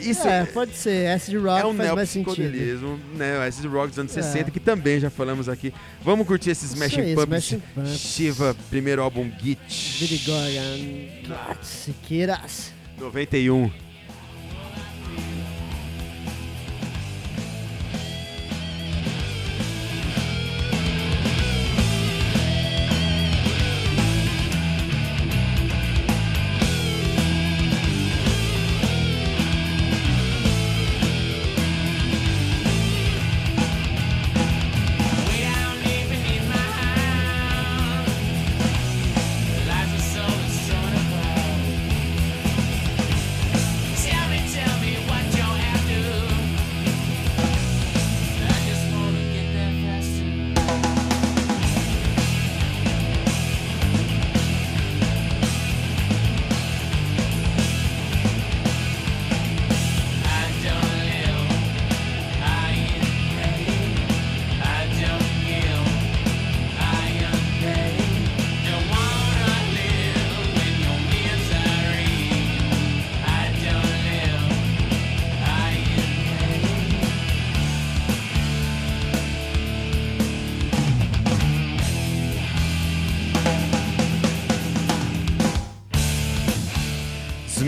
Isso 0.00 0.26
É, 0.26 0.44
pode 0.46 0.76
ser. 0.76 1.08
Acid 1.10 1.36
Rock 1.36 1.62
é 1.62 1.66
um 1.66 1.74
faz 1.74 1.92
mais 1.94 2.10
sentido. 2.10 2.98
né? 3.14 3.46
Acid 3.46 3.66
rock 3.66 3.88
dos 3.88 3.98
anos 3.98 4.16
É. 4.16 4.22
60, 4.22 4.50
que 4.50 4.60
também 4.60 4.98
já 5.00 5.10
falamos 5.10 5.48
aqui. 5.48 5.72
Vamos 6.02 6.26
curtir 6.26 6.50
esses 6.50 6.70
Smashing 6.72 7.14
Pumpkins. 7.14 7.54
Pumpkins. 7.74 7.98
Shiva, 7.98 8.56
primeiro 8.70 9.02
álbum 9.02 9.30
Git. 9.40 9.58
Corgan. 10.24 11.56
Siqueiras. 11.62 12.72
91. 12.98 13.70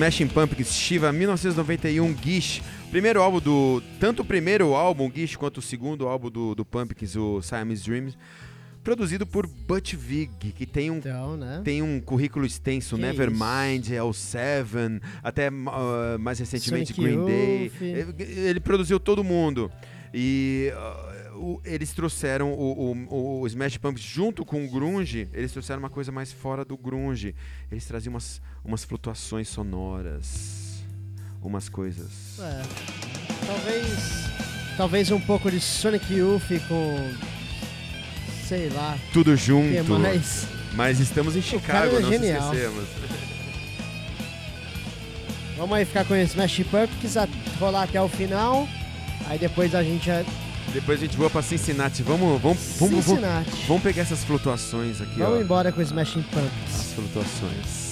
Smashing 0.03 0.27
Pumpkins, 0.27 0.75
Shiva, 0.75 1.13
1991, 1.13 2.17
Gish. 2.17 2.61
Primeiro 2.91 3.23
álbum 3.23 3.39
do. 3.39 3.81
Tanto 4.01 4.23
o 4.23 4.25
primeiro 4.25 4.75
álbum, 4.75 5.09
Gish, 5.09 5.37
quanto 5.37 5.59
o 5.59 5.63
segundo 5.63 6.09
álbum 6.09 6.29
do, 6.29 6.57
do 6.57 6.65
Pumpkins, 6.65 7.15
o 7.15 7.41
Siamese 7.41 7.85
Dreams. 7.85 8.19
Produzido 8.83 9.25
por 9.25 9.47
Butch 9.47 9.95
Vig, 9.95 10.29
que 10.57 10.67
tem 10.67 10.91
um 10.91 10.97
Então, 10.97 11.37
né? 11.37 11.61
tem 11.65 11.83
um 11.83 12.01
currículo 12.01 12.45
extenso, 12.45 12.97
Que 12.97 13.03
Nevermind, 13.03 13.93
é 13.93 14.03
o 14.03 14.13
Seven, 14.13 15.01
até 15.23 15.47
ah, 15.47 16.17
mais 16.19 16.41
recentemente 16.41 16.93
Sonic 16.93 17.01
Green 17.01 17.25
Day. 17.25 17.73
Ele, 17.81 18.49
ele 18.49 18.59
produziu 18.59 18.99
todo 18.99 19.23
mundo. 19.23 19.71
E 20.15 20.71
ah, 20.77 21.31
o- 21.37 21.61
eles 21.65 21.93
trouxeram 21.93 22.53
o, 22.53 22.93
o, 23.09 23.41
o 23.41 23.47
Smash 23.47 23.79
Pumpkins 23.79 24.05
junto 24.07 24.45
com 24.45 24.65
o 24.65 24.69
grunge, 24.69 25.29
eles 25.33 25.51
trouxeram 25.53 25.79
uma 25.81 25.89
coisa 25.91 26.13
mais 26.13 26.31
fora 26.33 26.65
do 26.65 26.77
grunge. 26.77 27.35
Eles 27.71 27.85
traziam 27.87 28.13
umas, 28.13 28.41
umas 28.65 28.85
flutuações 28.85 29.49
sonoras, 29.49 30.85
umas 31.43 31.69
coisas. 31.69 32.39
É. 32.41 32.63
Talvez. 33.47 33.89
Talvez 34.77 35.11
um 35.11 35.21
pouco 35.21 35.51
de 35.51 35.61
Sonic 35.61 36.13
Youth 36.15 36.43
com. 36.69 36.97
Sei 38.47 38.69
lá. 38.71 38.99
Tudo 39.13 39.33
O 39.33 39.37
junto. 39.37 39.99
mais? 39.99 40.47
Mas 40.75 41.01
estamos 41.01 41.37
em 41.37 41.43
Chicago, 41.43 41.97
é 41.97 42.01
não 42.01 42.11
genial. 42.11 42.53
esquecemos. 42.55 42.89
Vamos 45.57 45.77
aí 45.77 45.85
ficar 45.85 46.05
com 46.05 46.15
esse 46.17 46.33
Smash 46.33 46.63
Pumpkins, 46.71 47.15
rolar 47.59 47.85
até 47.85 48.01
o 48.01 48.09
final. 48.09 48.67
Aí 49.29 49.39
depois 49.39 49.75
a 49.75 49.83
gente 49.83 50.11
é 50.11 50.25
Depois 50.73 50.99
a 50.99 51.03
gente 51.05 51.17
voa 51.17 51.31
pra 51.31 51.43
Cincinnati. 51.43 52.03
Vamos, 52.03 52.41
vamos, 52.41 52.59
vamos, 52.79 52.79
vamos, 52.79 53.05
Cincinnati. 53.05 53.51
vamos 53.69 53.83
pegar 53.83 54.03
essas 54.03 54.25
flutuações 54.25 55.01
aqui, 55.01 55.19
Vamos 55.19 55.39
ó. 55.39 55.41
embora 55.43 55.71
com 55.73 55.81
o 55.81 55.83
Smashing 55.83 56.23
Pumpkins. 56.23 56.75
As 56.81 56.93
flutuações. 56.95 57.92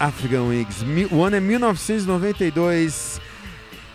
African 0.00 0.48
Wigs. 0.48 0.84
O 1.10 1.22
ano 1.24 1.36
é 1.36 1.40
1992. 1.40 3.20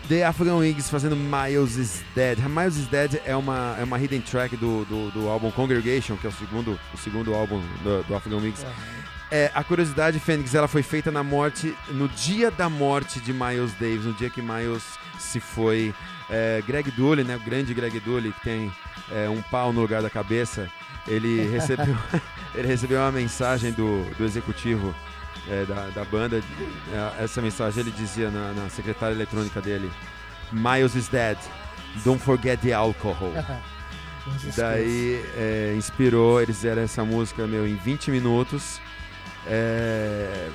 The 0.09 0.25
African 0.25 0.57
Wigs 0.57 0.89
fazendo 0.89 1.15
Miles 1.15 1.77
is 1.77 2.03
Dead. 2.13 2.37
Miles 2.39 2.75
is 2.75 2.87
Dead 2.87 3.21
é 3.25 3.35
uma, 3.35 3.75
é 3.79 3.83
uma 3.83 3.97
hidden 3.97 4.19
track 4.19 4.57
do, 4.57 4.83
do, 4.85 5.11
do 5.11 5.29
álbum 5.29 5.49
Congregation, 5.51 6.17
que 6.17 6.27
é 6.27 6.29
o 6.29 6.33
segundo, 6.33 6.77
o 6.93 6.97
segundo 6.97 7.33
álbum 7.33 7.61
do, 7.83 8.03
do 8.03 8.15
African 8.15 8.39
Wigs. 8.39 8.65
É, 9.31 9.49
a 9.55 9.63
curiosidade, 9.63 10.19
Fênix, 10.19 10.53
ela 10.53 10.67
foi 10.67 10.83
feita 10.83 11.09
na 11.09 11.23
morte, 11.23 11.73
no 11.89 12.07
dia 12.09 12.51
da 12.51 12.69
morte 12.69 13.19
de 13.21 13.31
Miles 13.33 13.71
Davis, 13.79 14.05
no 14.05 14.13
dia 14.13 14.29
que 14.29 14.41
Miles 14.41 14.83
se 15.17 15.39
foi. 15.39 15.93
É, 16.29 16.61
Greg 16.67 16.91
Dully, 16.91 17.23
né, 17.23 17.35
o 17.35 17.39
grande 17.39 17.73
Greg 17.73 17.99
Dully, 18.01 18.31
que 18.33 18.41
tem 18.41 18.71
é, 19.11 19.29
um 19.29 19.41
pau 19.41 19.71
no 19.71 19.81
lugar 19.81 20.01
da 20.01 20.09
cabeça, 20.09 20.69
ele 21.07 21.47
recebeu, 21.49 21.97
ele 22.53 22.67
recebeu 22.67 22.99
uma 22.99 23.11
mensagem 23.11 23.71
do, 23.71 24.03
do 24.17 24.25
executivo 24.25 24.93
é, 25.49 25.65
da, 25.65 25.87
da 25.89 26.05
banda. 26.05 26.41
É, 27.17 27.23
essa 27.23 27.41
mensagem 27.41 27.81
ele 27.81 27.91
dizia 27.91 28.29
na, 28.29 28.53
na 28.53 28.69
secretária 28.69 29.13
eletrônica 29.13 29.61
dele: 29.61 29.91
Miles 30.51 30.95
is 30.95 31.07
dead. 31.07 31.37
Don't 32.03 32.21
forget 32.21 32.59
the 32.61 32.73
alcohol. 32.73 33.31
Daí 34.55 35.21
é, 35.35 35.73
inspirou, 35.77 36.41
eles 36.41 36.55
fizeram 36.55 36.81
essa 36.81 37.03
música 37.03 37.45
meu, 37.45 37.67
em 37.67 37.75
20 37.75 38.09
minutos. 38.09 38.79
É, 39.45 40.49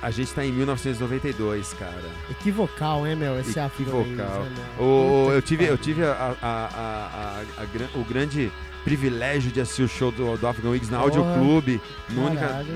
a 0.00 0.10
gente 0.10 0.32
tá 0.32 0.44
em 0.44 0.52
1992, 0.52 1.72
cara. 1.74 2.02
Equivocal, 2.30 3.06
hein, 3.06 3.16
meu? 3.16 3.38
Esse 3.40 3.58
African 3.58 3.98
Wigs, 3.98 4.12
Equivocal. 4.12 4.42
né, 4.44 4.50
meu? 4.78 4.86
O, 4.86 5.22
Puta 5.24 5.34
eu 5.36 5.42
que 5.42 5.48
tive, 5.48 5.64
eu 5.66 5.78
tive 5.78 6.04
a- 6.04 6.36
a- 6.40 6.46
a- 6.46 7.42
a- 7.58 7.62
a 7.62 7.98
o 7.98 8.04
grande 8.04 8.52
privilégio 8.84 9.50
de 9.50 9.60
assistir 9.60 9.82
o 9.82 9.88
show 9.88 10.10
do, 10.10 10.36
do 10.36 10.46
African 10.46 10.70
Wigs 10.70 10.90
na 10.90 11.00
Porra, 11.00 11.18
Audio 11.18 11.34
Club. 11.40 11.80
A 12.10 12.20
única 12.20 12.66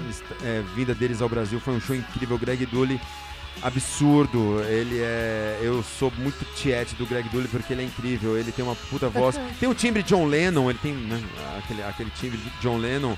é, 0.45 0.63
vinda 0.75 0.95
deles 0.95 1.21
ao 1.21 1.29
Brasil 1.29 1.61
foi 1.61 1.75
um 1.75 1.81
show 1.81 1.95
incrível. 1.95 2.39
Greg 2.39 2.65
Dully, 2.67 3.01
absurdo. 3.63 4.63
Ele 4.63 4.99
é. 5.01 5.59
Eu 5.63 5.83
sou 5.83 6.13
muito 6.19 6.45
tiete 6.55 6.95
do 6.95 7.07
Greg 7.07 7.29
Dully 7.29 7.49
porque 7.49 7.73
ele 7.73 7.83
é 7.83 7.85
incrível. 7.87 8.37
Ele 8.39 8.53
tem 8.53 8.65
uma 8.65 8.75
puta 8.75 9.09
voz. 9.09 9.39
tem 9.59 9.69
o 9.69 9.75
timbre 9.75 10.03
John 10.03 10.27
Lennon, 10.27 10.71
ele 10.71 10.79
tem 10.79 10.95
né, 10.95 11.23
aquele, 11.59 11.83
aquele 11.83 12.11
timbre 12.11 12.39
de 12.39 12.51
John 12.61 12.79
Lennon. 12.79 13.17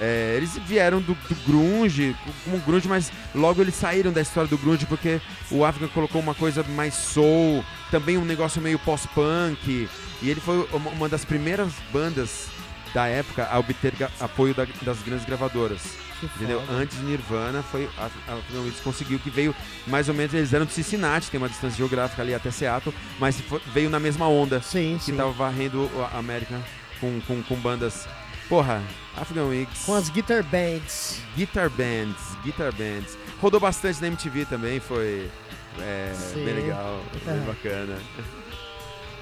É, 0.00 0.34
eles 0.36 0.56
vieram 0.66 0.98
do, 1.00 1.12
do 1.14 1.34
grunge, 1.46 2.16
como 2.44 2.58
grunge, 2.60 2.88
mas 2.88 3.12
logo 3.34 3.60
eles 3.60 3.74
saíram 3.74 4.10
da 4.10 4.20
história 4.22 4.48
do 4.48 4.56
grunge 4.56 4.86
porque 4.86 5.20
o 5.50 5.62
Africa 5.64 5.88
colocou 5.92 6.20
uma 6.22 6.34
coisa 6.34 6.62
mais 6.74 6.94
soul, 6.94 7.62
também 7.90 8.16
um 8.16 8.24
negócio 8.24 8.62
meio 8.62 8.78
pós-punk. 8.78 9.88
E 10.22 10.30
ele 10.30 10.40
foi 10.40 10.66
uma, 10.72 11.08
das 11.08 11.24
primeiras 11.24 11.72
bandas 11.92 12.48
da 12.94 13.06
época 13.06 13.46
a 13.50 13.58
obter 13.58 13.92
apoio 14.18 14.54
da- 14.54 14.66
das 14.82 14.98
grandes 15.02 15.24
gravadoras. 15.26 15.80
Que 16.18 16.26
Entendeu? 16.26 16.60
foda. 16.60 16.72
Antes 16.78 16.98
de 16.98 17.04
Nirvana, 17.04 17.62
foi 17.62 17.88
a, 17.96 18.10
a 18.30 18.60
Wigs 18.60 18.80
conseguiu 18.82 19.18
que 19.18 19.30
veio 19.30 19.54
mais 19.86 20.06
ou 20.08 20.14
menos, 20.14 20.34
eles 20.34 20.52
eram 20.52 20.66
de 20.66 20.72
Cincinnati, 20.72 21.30
tem 21.30 21.38
uma 21.38 21.48
distância 21.48 21.76
geográfica 21.78 22.20
ali 22.20 22.34
até 22.34 22.50
Seattle, 22.50 22.94
mas 23.18 23.40
fo- 23.40 23.60
veio 23.72 23.88
na 23.88 23.98
mesma 23.98 24.28
onda 24.28 24.60
Sim, 24.60 24.96
que 24.98 25.04
sim. 25.06 25.16
tava 25.16 25.30
varrendo 25.32 25.90
a 26.12 26.18
América 26.18 26.60
com, 27.00 27.20
com, 27.26 27.42
com 27.42 27.54
bandas. 27.56 28.06
Porra, 28.50 28.82
African 29.20 29.48
Wigs. 29.48 29.84
Com 29.84 29.94
as 29.94 30.08
guitar 30.08 30.42
bands. 30.42 31.18
Guitar 31.36 31.68
bands, 31.70 32.16
guitar 32.44 32.72
bands. 32.72 33.16
Rodou 33.40 33.60
bastante 33.60 34.00
na 34.00 34.06
MTV 34.08 34.44
também, 34.46 34.80
foi 34.80 35.30
é, 35.78 36.12
bem 36.34 36.54
legal, 36.54 37.00
bem 37.24 37.34
É. 37.36 37.40
bacana. 37.46 37.98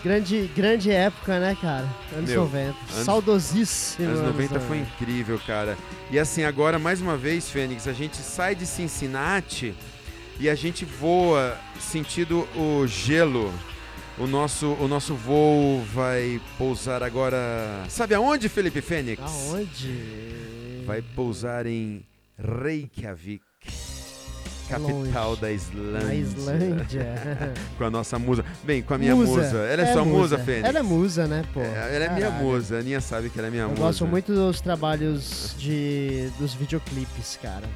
Grande, 0.04 0.48
grande 0.54 0.92
época, 0.92 1.40
né, 1.40 1.56
cara? 1.60 1.88
Anos 2.16 2.30
Meu, 2.30 2.42
90. 2.42 2.76
anos- 2.92 3.04
Saudosíssimo. 3.04 4.08
Anos 4.08 4.20
90 4.22 4.60
foi 4.60 4.78
incrível, 4.78 5.40
cara. 5.44 5.76
E 6.10 6.18
assim, 6.18 6.44
agora, 6.44 6.78
mais 6.78 7.00
uma 7.00 7.16
vez, 7.16 7.50
Fênix, 7.50 7.88
a 7.88 7.92
gente 7.92 8.16
sai 8.18 8.54
de 8.54 8.64
Cincinnati 8.64 9.74
e 10.38 10.48
a 10.48 10.54
gente 10.54 10.84
voa 10.84 11.58
sentido 11.80 12.48
o 12.54 12.86
gelo. 12.86 13.52
O 14.20 14.26
nosso, 14.26 14.66
o 14.80 14.88
nosso 14.88 15.14
voo 15.14 15.80
vai 15.94 16.40
pousar 16.56 17.02
agora. 17.02 17.38
Sabe 17.88 18.14
aonde, 18.14 18.48
Felipe 18.48 18.80
Fênix? 18.80 19.22
Aonde? 19.22 20.82
Vai 20.84 21.02
pousar 21.02 21.66
em 21.66 22.04
Reykjavik, 22.36 23.42
capital 24.68 25.28
Longe. 25.30 25.40
da 25.40 25.52
Islândia. 25.52 26.00
Na 26.06 26.14
Islândia. 26.14 27.14
Com 27.78 27.84
a 27.84 27.90
nossa 27.90 28.18
musa. 28.18 28.44
Bem, 28.64 28.82
com 28.82 28.94
a 28.94 28.98
minha 28.98 29.14
musa. 29.14 29.56
Ela 29.58 29.82
é, 29.82 29.92
sua 29.92 30.04
musa, 30.04 30.36
Fênix. 30.38 30.68
Ela 30.68 30.78
é 30.80 30.82
musa, 30.82 31.26
né, 31.28 31.44
pô? 31.54 31.60
É, 31.60 31.94
ela 31.94 32.04
é 32.06 32.08
minha 32.14 32.28
Caralho. 32.30 32.44
musa. 32.44 32.76
A 32.76 32.78
Aninha 32.80 33.00
sabe 33.00 33.30
que 33.30 33.38
ela 33.38 33.48
é 33.48 33.50
minha 33.50 33.62
Eu 33.64 33.68
musa. 33.70 33.82
gosto 33.82 34.06
muito 34.06 34.34
dos 34.34 34.60
trabalhos 34.60 35.54
de 35.58 36.28
dos 36.38 36.54
videoclipes, 36.54 37.38
cara. 37.40 37.66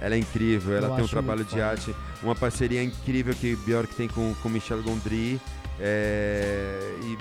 Ela 0.00 0.14
é 0.14 0.18
incrível, 0.18 0.76
ela 0.76 0.88
Eu 0.88 0.94
tem 0.94 1.04
um 1.04 1.08
trabalho 1.08 1.44
de 1.44 1.60
arte, 1.60 1.92
uma 2.22 2.34
parceria 2.36 2.82
incrível 2.84 3.34
que 3.34 3.56
Bjork 3.56 3.94
tem 3.96 4.06
com, 4.06 4.32
com 4.42 4.48
Michel 4.48 4.80
Gondry. 4.82 5.40
É, 5.80 6.78
e 7.02 7.18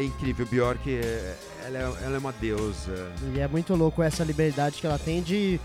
é 0.00 0.02
incrível, 0.04 0.46
Bjork 0.46 0.80
é, 0.90 1.34
ela, 1.66 1.78
é, 1.78 2.04
ela 2.04 2.16
é 2.16 2.18
uma 2.18 2.32
deusa. 2.32 3.12
E 3.34 3.38
é 3.40 3.48
muito 3.48 3.74
louco 3.74 4.02
essa 4.02 4.24
liberdade 4.24 4.80
que 4.80 4.86
ela 4.86 4.98
tem 4.98 5.22
de. 5.22 5.60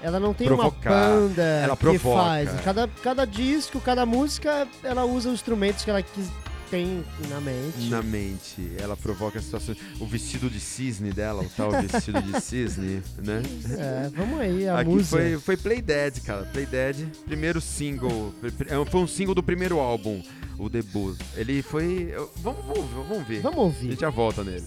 Ela 0.00 0.20
não 0.20 0.32
tem 0.32 0.46
Provocar. 0.46 0.90
uma 0.90 1.28
banda 1.28 1.42
Ela 1.42 1.76
que 1.76 1.82
provoca. 1.82 2.22
faz. 2.22 2.50
Cada, 2.62 2.88
cada 3.02 3.24
disco, 3.24 3.80
cada 3.80 4.06
música, 4.06 4.68
ela 4.84 5.04
usa 5.04 5.28
os 5.28 5.34
instrumentos 5.34 5.82
que 5.84 5.90
ela 5.90 6.00
quis, 6.00 6.28
tem 6.70 7.04
na 7.28 7.40
mente. 7.40 7.88
Na 7.90 8.00
mente, 8.00 8.70
ela 8.78 8.96
provoca 8.96 9.40
situações. 9.42 9.76
O 9.98 10.06
vestido 10.06 10.48
de 10.48 10.60
cisne 10.60 11.10
dela, 11.12 11.42
o 11.42 11.48
tal 11.48 11.72
vestido 11.72 12.22
de 12.22 12.38
cisne, 12.40 13.02
né? 13.24 13.42
É, 13.76 14.08
vamos 14.14 14.38
aí, 14.38 14.68
a 14.68 14.78
Aqui 14.78 15.02
foi, 15.02 15.36
foi 15.38 15.56
Play 15.56 15.82
Dead, 15.82 16.20
cara. 16.22 16.42
Play 16.52 16.66
Dead, 16.66 16.96
primeiro 17.26 17.60
single. 17.60 18.32
pr- 18.40 18.66
é, 18.68 18.84
Foi 18.88 19.00
um 19.00 19.06
single 19.08 19.34
do 19.34 19.42
primeiro 19.42 19.80
álbum, 19.80 20.22
o 20.58 20.68
debut. 20.68 21.16
Ele 21.36 21.62
foi. 21.62 22.12
Vamos, 22.38 22.64
vamos, 22.66 23.08
vamos 23.08 23.26
ver. 23.28 23.40
Vamos 23.40 23.58
A 23.58 23.62
ouvir. 23.62 23.90
gente 23.90 24.00
já 24.00 24.10
volta 24.10 24.42
nele. 24.44 24.64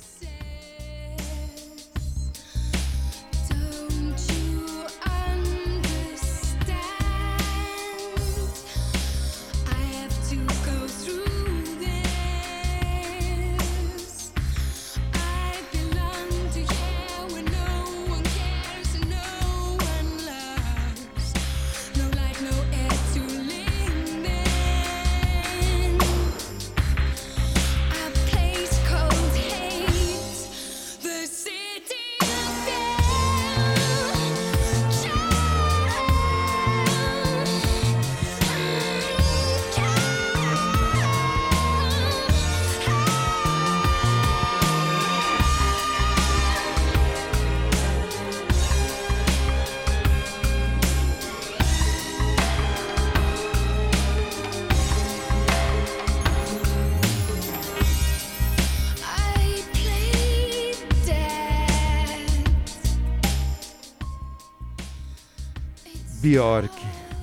Bjork. 66.22 66.72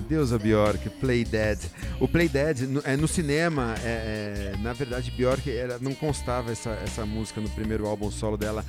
Deusa 0.09 0.39
Bjork, 0.39 0.91
Play 1.01 1.25
Dead. 1.25 1.59
O 2.01 2.09
Play 2.09 2.29
Dead, 2.29 2.61
no, 2.63 2.83
é, 2.85 2.97
no 2.97 3.07
cinema, 3.07 3.75
é, 3.85 4.55
é, 4.55 4.57
na 4.61 4.73
verdade, 4.73 5.11
Bjork 5.11 5.51
era, 5.51 5.79
não 5.79 5.95
constava 5.95 6.51
essa, 6.51 6.71
essa 6.85 7.07
música 7.07 7.41
no 7.41 7.49
primeiro 7.51 7.87
álbum 7.87 8.11
solo 8.11 8.37
dela, 8.37 8.65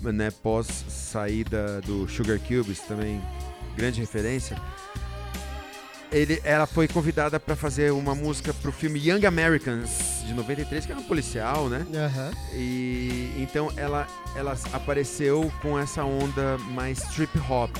né, 0.00 0.30
pós 0.42 0.66
saída 0.88 1.80
do 1.82 2.08
Sugar 2.08 2.38
Cubes, 2.40 2.80
também 2.80 3.20
grande 3.76 4.00
referência. 4.00 4.60
Ele, 6.10 6.40
ela 6.42 6.66
foi 6.66 6.88
convidada 6.88 7.38
para 7.38 7.54
fazer 7.54 7.92
uma 7.92 8.14
música 8.14 8.52
pro 8.52 8.72
filme 8.72 8.98
Young 8.98 9.24
Americans, 9.26 10.24
de 10.26 10.34
93, 10.34 10.84
que 10.84 10.90
era 10.90 11.00
um 11.00 11.04
policial, 11.04 11.68
né? 11.68 11.86
E 12.52 13.32
então 13.38 13.70
ela, 13.76 14.08
ela 14.34 14.58
apareceu 14.72 15.52
com 15.62 15.78
essa 15.78 16.04
onda 16.04 16.58
mais 16.58 17.00
trip 17.14 17.38
hop. 17.48 17.76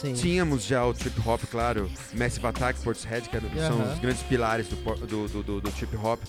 Sim. 0.00 0.14
Tínhamos 0.14 0.64
já 0.64 0.84
o 0.84 0.94
trip 0.94 1.20
hop, 1.28 1.42
claro, 1.50 1.90
Massive 2.14 2.46
Attack, 2.46 2.80
Portishead, 2.82 3.28
que 3.28 3.38
são 3.38 3.80
Aham. 3.80 3.92
os 3.92 3.98
grandes 3.98 4.22
pilares 4.22 4.66
do, 4.68 4.76
do, 4.76 5.28
do, 5.28 5.42
do- 5.42 5.60
do 5.60 5.70
trip 5.72 5.94
hop. 5.96 6.20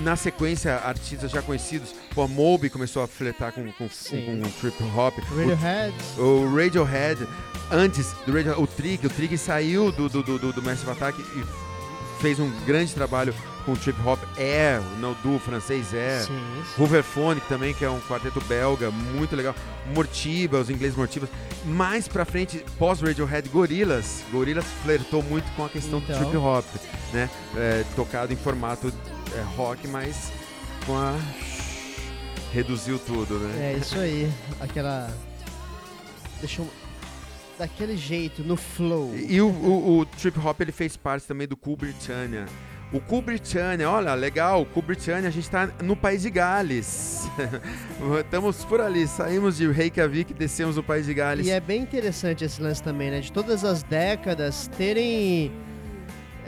na 0.00 0.16
sequência, 0.16 0.74
artistas 0.76 1.30
já 1.30 1.40
conhecidos, 1.42 1.94
pô, 2.14 2.22
a 2.22 2.28
Moby 2.28 2.68
começou 2.70 3.02
a 3.02 3.06
fletar 3.08 3.52
com, 3.52 3.70
com, 3.72 3.88
Sim. 3.88 4.40
com, 4.42 4.50
trip 4.60 4.82
hop. 4.96 5.16
O- 5.18 5.36
Radiohead. 5.36 5.94
o 6.18 6.54
Radiohead, 6.56 7.28
antes 7.70 8.12
do 8.26 8.32
Radiohead, 8.32 8.60
o 8.62 8.66
Trig, 8.66 9.06
o 9.06 9.10
Trig 9.10 9.36
saiu 9.38 9.90
do, 9.92 10.08
do, 10.08 10.22
do, 10.22 10.52
do 10.52 10.62
Massive 10.62 10.90
Attack 10.90 11.20
e 11.20 12.20
fez 12.20 12.38
um 12.40 12.50
grande 12.64 12.92
trabalho 12.94 13.32
com 13.68 13.72
o 13.74 13.76
trip 13.76 14.00
hop. 14.02 14.18
É, 14.38 14.80
não 14.98 15.14
duo 15.22 15.38
francês 15.38 15.92
é. 15.92 16.20
Sim, 16.20 16.40
sim. 16.74 16.80
Hooverphonic 16.82 17.46
também, 17.48 17.74
que 17.74 17.84
é 17.84 17.90
um 17.90 18.00
quarteto 18.00 18.40
belga, 18.42 18.90
muito 18.90 19.36
legal. 19.36 19.54
Mortiba, 19.94 20.58
os 20.58 20.70
ingleses 20.70 20.96
Mortibas. 20.96 21.28
Mais 21.66 22.08
pra 22.08 22.24
frente, 22.24 22.64
pós-Radiohead, 22.78 23.46
Gorillaz. 23.50 24.24
Gorillaz 24.32 24.64
flertou 24.82 25.22
muito 25.22 25.44
com 25.54 25.66
a 25.66 25.68
questão 25.68 25.98
Então. 25.98 26.18
do 26.18 26.24
trip 26.24 26.36
hop, 26.38 26.64
né? 27.12 27.28
É, 27.56 27.84
tocado 27.94 28.32
em 28.32 28.36
formato 28.36 28.90
é, 29.36 29.40
rock, 29.56 29.86
mas 29.86 30.32
com 30.86 30.96
a... 30.96 31.14
Reduziu 32.52 32.98
tudo, 32.98 33.38
né? 33.40 33.74
É 33.74 33.78
isso 33.78 33.98
aí. 33.98 34.32
Aquela. 34.60 35.10
Deixa 36.40 36.62
eu. 36.62 36.68
Daquele 37.58 37.96
jeito, 37.96 38.42
no 38.42 38.56
flow. 38.56 39.14
E, 39.14 39.34
e 39.34 39.40
o, 39.42 39.48
o- 39.48 39.98
o 39.98 40.06
trip 40.06 40.38
hop 40.38 40.58
ele 40.62 40.72
fez 40.72 40.96
parte 40.96 41.26
também 41.26 41.46
do 41.46 41.56
Cool 41.58 41.76
Britannia. 41.76 42.46
O 42.90 43.20
Britannia, 43.20 43.90
olha, 43.90 44.14
legal, 44.14 44.66
o 44.74 44.80
Britannia, 44.82 45.28
a 45.28 45.32
gente 45.32 45.50
tá 45.50 45.68
no 45.82 45.94
país 45.94 46.22
de 46.22 46.30
Gales. 46.30 47.28
Estamos 48.18 48.64
por 48.64 48.80
ali, 48.80 49.06
saímos 49.06 49.58
de 49.58 49.70
Reykjavik, 49.70 50.32
descemos 50.32 50.76
no 50.76 50.82
país 50.82 51.04
de 51.04 51.12
Gales. 51.12 51.46
E 51.46 51.50
é 51.50 51.60
bem 51.60 51.82
interessante 51.82 52.44
esse 52.44 52.62
lance 52.62 52.82
também, 52.82 53.10
né? 53.10 53.20
De 53.20 53.30
todas 53.30 53.62
as 53.62 53.82
décadas 53.82 54.68
terem. 54.68 55.52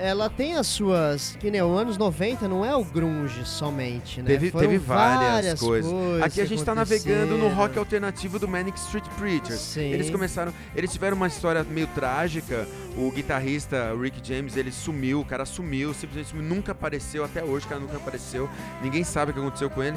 Ela 0.01 0.31
tem 0.31 0.55
as 0.55 0.67
suas. 0.67 1.37
Que 1.39 1.51
nem 1.51 1.61
os 1.63 1.79
anos 1.79 1.99
90 1.99 2.49
não 2.49 2.65
é 2.65 2.75
o 2.75 2.83
grunge 2.83 3.45
somente, 3.45 4.23
né? 4.23 4.29
Teve, 4.29 4.51
teve 4.51 4.79
várias, 4.79 5.61
coisas. 5.61 5.93
Aqui 6.23 6.41
a 6.41 6.47
gente 6.47 6.65
tá 6.65 6.75
navegando 6.75 7.37
no 7.37 7.49
rock 7.49 7.79
alternativo 7.79 8.39
do 8.39 8.49
Manic 8.49 8.79
Street 8.79 9.05
Preachers. 9.19 9.61
Sim. 9.61 9.93
Eles 9.93 10.09
começaram, 10.09 10.55
eles 10.75 10.91
tiveram 10.91 11.17
uma 11.17 11.27
história 11.27 11.63
meio 11.65 11.87
trágica. 11.89 12.67
O 12.97 13.11
guitarrista 13.11 13.95
Rick 13.95 14.27
James, 14.27 14.57
ele 14.57 14.73
sumiu, 14.73 15.21
o 15.21 15.25
cara 15.25 15.45
sumiu, 15.45 15.93
simplesmente 15.93 16.31
sumiu, 16.31 16.45
nunca 16.45 16.73
apareceu 16.73 17.25
até 17.25 17.45
hoje, 17.45 17.67
o 17.67 17.69
cara 17.69 17.81
nunca 17.81 17.97
apareceu. 17.97 18.49
Ninguém 18.83 19.05
sabe 19.05 19.31
o 19.31 19.35
que 19.35 19.41
aconteceu 19.41 19.69
com 19.69 19.83
ele. 19.83 19.97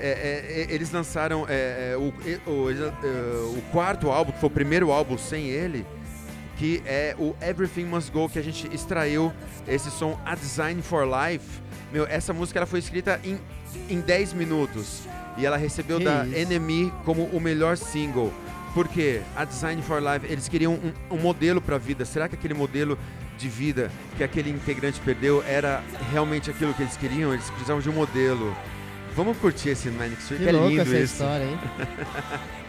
É, 0.00 0.08
é, 0.08 0.62
é, 0.62 0.74
eles 0.74 0.90
lançaram 0.90 1.46
é, 1.48 1.92
é, 1.92 1.96
o, 1.96 2.12
o, 2.50 2.70
é, 2.70 3.56
o 3.56 3.62
quarto 3.70 4.10
álbum, 4.10 4.32
que 4.32 4.40
foi 4.40 4.48
o 4.48 4.52
primeiro 4.52 4.90
álbum 4.90 5.16
sem 5.16 5.46
ele, 5.46 5.86
que 6.62 6.80
é 6.86 7.16
o 7.18 7.34
Everything 7.42 7.86
Must 7.86 8.12
Go, 8.12 8.28
que 8.28 8.38
a 8.38 8.42
gente 8.42 8.72
extraiu 8.72 9.32
esse 9.66 9.90
som 9.90 10.16
A 10.24 10.36
Design 10.36 10.80
for 10.80 11.04
Life. 11.04 11.44
Meu, 11.92 12.06
essa 12.06 12.32
música 12.32 12.60
ela 12.60 12.66
foi 12.66 12.78
escrita 12.78 13.20
em, 13.24 13.36
em 13.90 14.00
10 14.00 14.32
minutos 14.34 15.00
e 15.36 15.44
ela 15.44 15.56
recebeu 15.56 15.98
Que 15.98 16.04
da 16.04 16.24
isso. 16.24 16.48
NME 16.52 16.92
como 17.04 17.24
o 17.24 17.40
melhor 17.40 17.76
single. 17.76 18.32
Por 18.74 18.86
quê? 18.86 19.22
A 19.34 19.44
Design 19.44 19.82
for 19.82 20.00
Life, 20.00 20.24
eles 20.32 20.46
queriam 20.48 20.74
um, 20.74 21.16
um 21.16 21.18
modelo 21.18 21.60
para 21.60 21.74
a 21.74 21.78
vida. 21.80 22.04
Será 22.04 22.28
que 22.28 22.36
aquele 22.36 22.54
modelo 22.54 22.96
de 23.36 23.48
vida 23.48 23.90
que 24.16 24.22
aquele 24.22 24.48
integrante 24.50 25.00
perdeu 25.00 25.42
era 25.44 25.82
realmente 26.12 26.48
aquilo 26.48 26.72
que 26.74 26.82
eles 26.84 26.96
queriam? 26.96 27.32
Eles 27.34 27.50
precisavam 27.50 27.82
de 27.82 27.90
um 27.90 27.92
modelo. 27.92 28.56
Vamos 29.16 29.36
curtir 29.38 29.70
esse 29.70 29.88
Manic 29.90 30.22
Street, 30.22 30.38
Que 30.42 30.48
que 30.48 30.56
é 30.56 30.68
lindo 30.68 30.80
essa 30.80 30.96
isso. 30.96 31.14
história, 31.14 31.44
hein? 31.44 31.58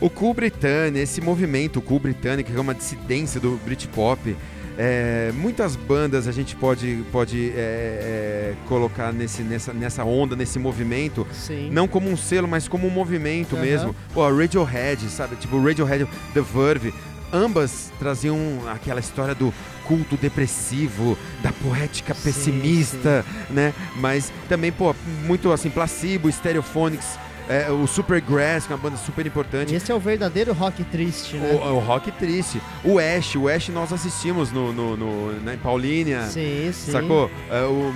O 0.00 0.08
Cool 0.08 0.32
Britannia, 0.32 1.02
esse 1.02 1.20
movimento 1.20 1.78
o 1.78 1.82
Cool 1.82 2.00
Britannia, 2.00 2.42
que 2.42 2.52
é 2.54 2.60
uma 2.60 2.74
dissidência 2.74 3.38
do 3.38 3.60
Britpop, 3.64 4.34
é, 4.78 5.30
muitas 5.34 5.76
bandas 5.76 6.26
a 6.26 6.32
gente 6.32 6.56
pode, 6.56 7.04
pode 7.12 7.50
é, 7.50 7.54
é, 7.54 8.54
colocar 8.66 9.12
nesse, 9.12 9.42
nessa, 9.42 9.74
nessa 9.74 10.04
onda, 10.04 10.34
nesse 10.34 10.58
movimento, 10.58 11.26
Sim. 11.32 11.68
não 11.70 11.86
como 11.86 12.08
um 12.08 12.16
selo, 12.16 12.48
mas 12.48 12.66
como 12.66 12.86
um 12.86 12.90
movimento 12.90 13.56
Aham. 13.56 13.64
mesmo. 13.64 13.96
Pô, 14.14 14.24
a 14.24 14.30
Radiohead, 14.32 15.06
sabe? 15.10 15.36
Tipo, 15.36 15.56
o 15.56 15.62
Radiohead, 15.62 16.06
The 16.32 16.40
Verve, 16.40 16.94
ambas 17.30 17.92
traziam 17.98 18.38
aquela 18.72 19.00
história 19.00 19.34
do 19.34 19.52
culto 19.84 20.16
depressivo, 20.16 21.18
da 21.42 21.52
poética 21.52 22.14
Sim, 22.14 22.22
pessimista, 22.22 23.22
né? 23.50 23.74
Mas 23.96 24.32
também, 24.48 24.72
pô, 24.72 24.94
muito 25.26 25.52
assim, 25.52 25.68
Placebo, 25.68 26.32
Stereophonics, 26.32 27.18
é, 27.50 27.70
o 27.70 27.86
Supergrass, 27.86 28.66
que 28.66 28.72
é 28.72 28.76
uma 28.76 28.82
banda 28.82 28.96
super 28.96 29.26
importante. 29.26 29.74
Esse 29.74 29.90
é 29.90 29.94
o 29.94 29.98
verdadeiro 29.98 30.52
rock 30.52 30.84
triste, 30.84 31.36
né? 31.36 31.52
O, 31.52 31.74
o 31.74 31.78
rock 31.80 32.10
triste. 32.12 32.62
O 32.84 32.98
Ash, 32.98 33.34
o 33.34 33.48
Ash 33.48 33.68
nós 33.70 33.92
assistimos 33.92 34.52
no, 34.52 34.72
no, 34.72 34.96
no- 34.96 35.40
na 35.42 35.54
em 35.54 35.58
Paulínia. 35.58 36.22
Sim, 36.28 36.70
sim. 36.72 36.92
Sacou? 36.92 37.30
É, 37.50 37.62
o 37.64 37.92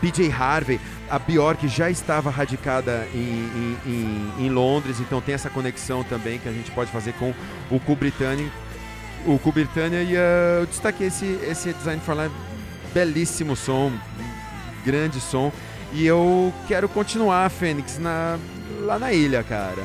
PJ 0.00 0.30
Harvey, 0.30 0.80
a 1.10 1.18
Bjork 1.18 1.66
já 1.66 1.90
estava 1.90 2.30
radicada 2.30 3.06
em, 3.14 3.18
em- 3.18 3.78
em- 3.86 4.46
em 4.46 4.48
Londres, 4.48 5.00
então 5.00 5.20
tem 5.20 5.34
essa 5.34 5.50
conexão 5.50 6.04
também 6.04 6.38
que 6.38 6.48
a 6.48 6.52
gente 6.52 6.70
pode 6.70 6.90
fazer 6.90 7.12
com 7.14 7.34
o 7.70 7.96
Britannia. 7.96 8.48
O 9.26 9.38
Cool 9.38 9.52
Britannia 9.52 10.02
e 10.02 10.14
eh, 10.14 10.58
eu 10.60 10.66
destaquei 10.66 11.06
esse, 11.06 11.24
esse 11.48 11.72
Design 11.72 12.00
for 12.04 12.14
Life, 12.14 12.34
belíssimo 12.92 13.56
som, 13.56 13.90
grande 14.84 15.18
som. 15.20 15.50
E 15.92 16.04
eu 16.06 16.52
quero 16.68 16.88
continuar, 16.88 17.48
Fênix, 17.50 17.98
na, 17.98 18.36
lá 18.82 18.98
na 18.98 19.12
ilha, 19.12 19.42
cara. 19.42 19.82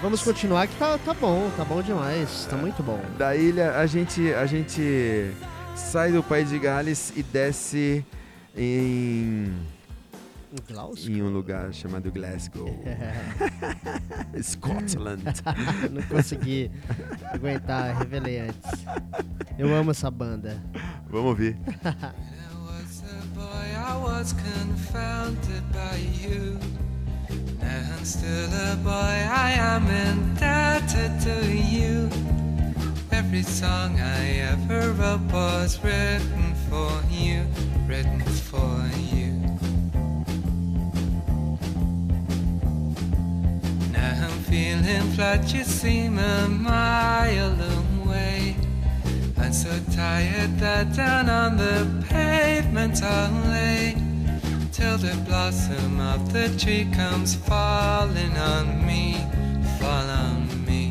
Vamos 0.00 0.20
continuar 0.22 0.66
que 0.66 0.74
tá, 0.76 0.98
tá 0.98 1.14
bom, 1.14 1.48
tá 1.56 1.64
bom 1.64 1.80
demais, 1.80 2.46
É. 2.46 2.50
tá 2.50 2.56
muito 2.56 2.82
bom. 2.82 3.00
Da 3.16 3.36
ilha 3.36 3.76
a 3.78 3.86
gente, 3.86 4.32
a 4.34 4.44
gente 4.46 5.30
sai 5.76 6.10
do 6.10 6.22
país 6.22 6.48
de 6.48 6.58
Gales 6.58 7.12
e 7.14 7.22
desce 7.22 8.04
em, 8.56 9.54
Glasgow? 10.68 11.08
em 11.08 11.22
um 11.22 11.28
lugar 11.28 11.72
chamado 11.72 12.10
Glasgow, 12.10 12.68
Scotland. 14.42 15.22
Não 15.92 16.02
consegui 16.02 16.68
aguentar, 17.32 17.96
revelei 17.98 18.40
antes. 18.40 18.84
Eu 19.56 19.72
amo 19.74 19.92
essa 19.92 20.10
banda. 20.10 20.60
Vamos 21.08 21.28
ouvir. 21.28 21.56
Was 22.66 23.04
a 23.76 23.98
was 23.98 24.32
confounded 24.32 25.62
by 25.72 25.98
you. 26.26 26.81
I'm 27.90 28.04
still 28.04 28.52
a 28.52 28.76
boy, 28.76 28.90
I 28.90 29.52
am 29.58 29.86
indebted 29.88 31.20
to 31.22 31.52
you. 31.52 32.08
Every 33.10 33.42
song 33.42 34.00
I 34.00 34.38
ever 34.52 34.92
wrote 34.92 35.22
was 35.32 35.82
written 35.82 36.54
for 36.68 36.92
you, 37.10 37.44
written 37.86 38.20
for 38.20 38.76
you. 39.14 39.32
Now 43.92 44.28
I'm 44.28 44.38
feeling 44.50 45.02
flat, 45.14 45.52
you 45.52 45.64
seem 45.64 46.18
a 46.18 46.48
mile 46.48 47.56
away. 47.78 48.56
I'm 49.38 49.52
so 49.52 49.72
tired 49.92 50.58
that 50.58 50.94
down 50.94 51.28
on 51.28 51.56
the 51.56 52.06
pavement 52.08 53.02
I'll 53.02 53.50
lay 53.50 54.11
till 54.82 54.98
the 54.98 55.16
blossom 55.28 56.00
of 56.00 56.32
the 56.32 56.48
tree 56.58 56.86
comes 56.92 57.36
falling 57.36 58.36
on 58.36 58.64
me, 58.84 59.14
fall 59.78 60.08
on 60.26 60.38
me. 60.66 60.84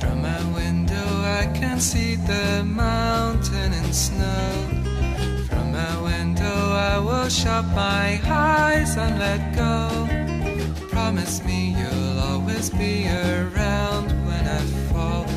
From 0.00 0.16
my 0.28 0.42
window 0.60 1.08
I 1.40 1.50
can 1.58 1.80
see 1.80 2.16
the 2.16 2.62
mountain 2.62 3.72
and 3.80 3.94
snow. 3.94 4.50
From 5.48 5.72
my 5.72 5.94
window 6.10 6.58
I 6.92 6.98
will 6.98 7.30
shut 7.30 7.64
my 7.68 8.20
eyes 8.26 8.96
and 8.98 9.18
let 9.18 9.40
go. 9.62 9.74
Promise 10.88 11.42
me 11.44 11.74
you'll 11.78 12.20
always 12.30 12.68
be 12.68 13.08
around 13.08 14.08
when 14.26 14.44
I 14.58 14.62
fall 14.90 15.31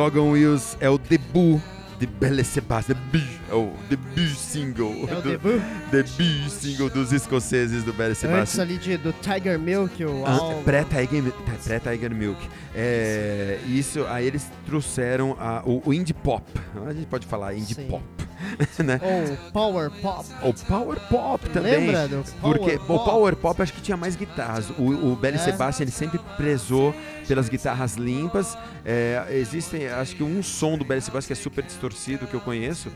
Dogon 0.00 0.30
Wheels 0.30 0.78
é 0.80 0.88
o 0.88 0.96
debut 0.96 1.60
de 1.98 2.06
Belle 2.06 2.42
Sebastian. 2.42 2.96
É 3.50 3.54
o 3.54 3.74
debut 3.90 4.30
single. 4.34 4.94
É 5.06 5.12
o 5.18 5.20
do- 5.20 5.30
debut? 5.32 5.60
debut 5.90 6.48
single 6.48 6.88
dos 6.88 7.12
escoceses 7.12 7.84
do 7.84 7.92
Belle 7.92 8.12
Antes 8.12 8.20
Sebastian. 8.20 8.62
ali 8.62 8.78
de, 8.78 8.96
do 8.96 9.12
Tiger 9.12 9.58
Milk, 9.58 10.02
o 10.02 10.24
Ah, 10.24 10.30
álbum. 10.38 10.62
Pré-Tiger 10.62 11.22
pré-Tiger 11.62 12.14
Milk. 12.14 12.40
É, 12.74 13.58
isso, 13.68 14.06
aí 14.06 14.26
eles 14.26 14.46
trouxeram 14.64 15.36
a- 15.38 15.62
o, 15.66 15.82
o 15.84 15.92
indie 15.92 16.14
pop. 16.14 16.42
A 16.86 16.94
gente 16.94 17.06
pode 17.06 17.26
falar 17.26 17.52
indie 17.54 17.74
Sim. 17.74 17.86
pop. 17.88 18.02
né? 18.84 19.00
Ou 19.02 19.50
Power 19.52 19.90
Pop. 19.90 20.26
O 20.42 20.54
Power 20.54 21.00
Pop 21.08 21.48
também. 21.50 21.86
Lembra 21.86 22.08
do 22.08 22.24
Power 22.40 22.58
Porque 22.58 22.78
Pop? 22.78 22.92
o 22.92 23.04
Power 23.04 23.36
Pop 23.36 23.62
acho 23.62 23.72
que 23.72 23.82
tinha 23.82 23.96
mais 23.96 24.16
guitarras. 24.16 24.70
O, 24.78 25.12
o 25.12 25.16
Belly 25.16 25.36
É. 25.36 25.40
Sebastian 25.40 25.84
ele 25.84 25.90
sempre 25.90 26.18
prezou 26.36 26.94
pelas 27.28 27.48
guitarras 27.48 27.96
limpas. 27.96 28.56
É, 28.84 29.26
existem, 29.30 29.86
acho 29.88 30.16
que 30.16 30.22
um 30.22 30.42
som 30.42 30.76
do 30.78 30.84
Belly 30.84 31.00
Sebastian 31.00 31.28
que 31.34 31.40
é 31.40 31.42
super 31.42 31.62
distorcido 31.64 32.26
que 32.26 32.34
eu 32.34 32.40
conheço, 32.40 32.88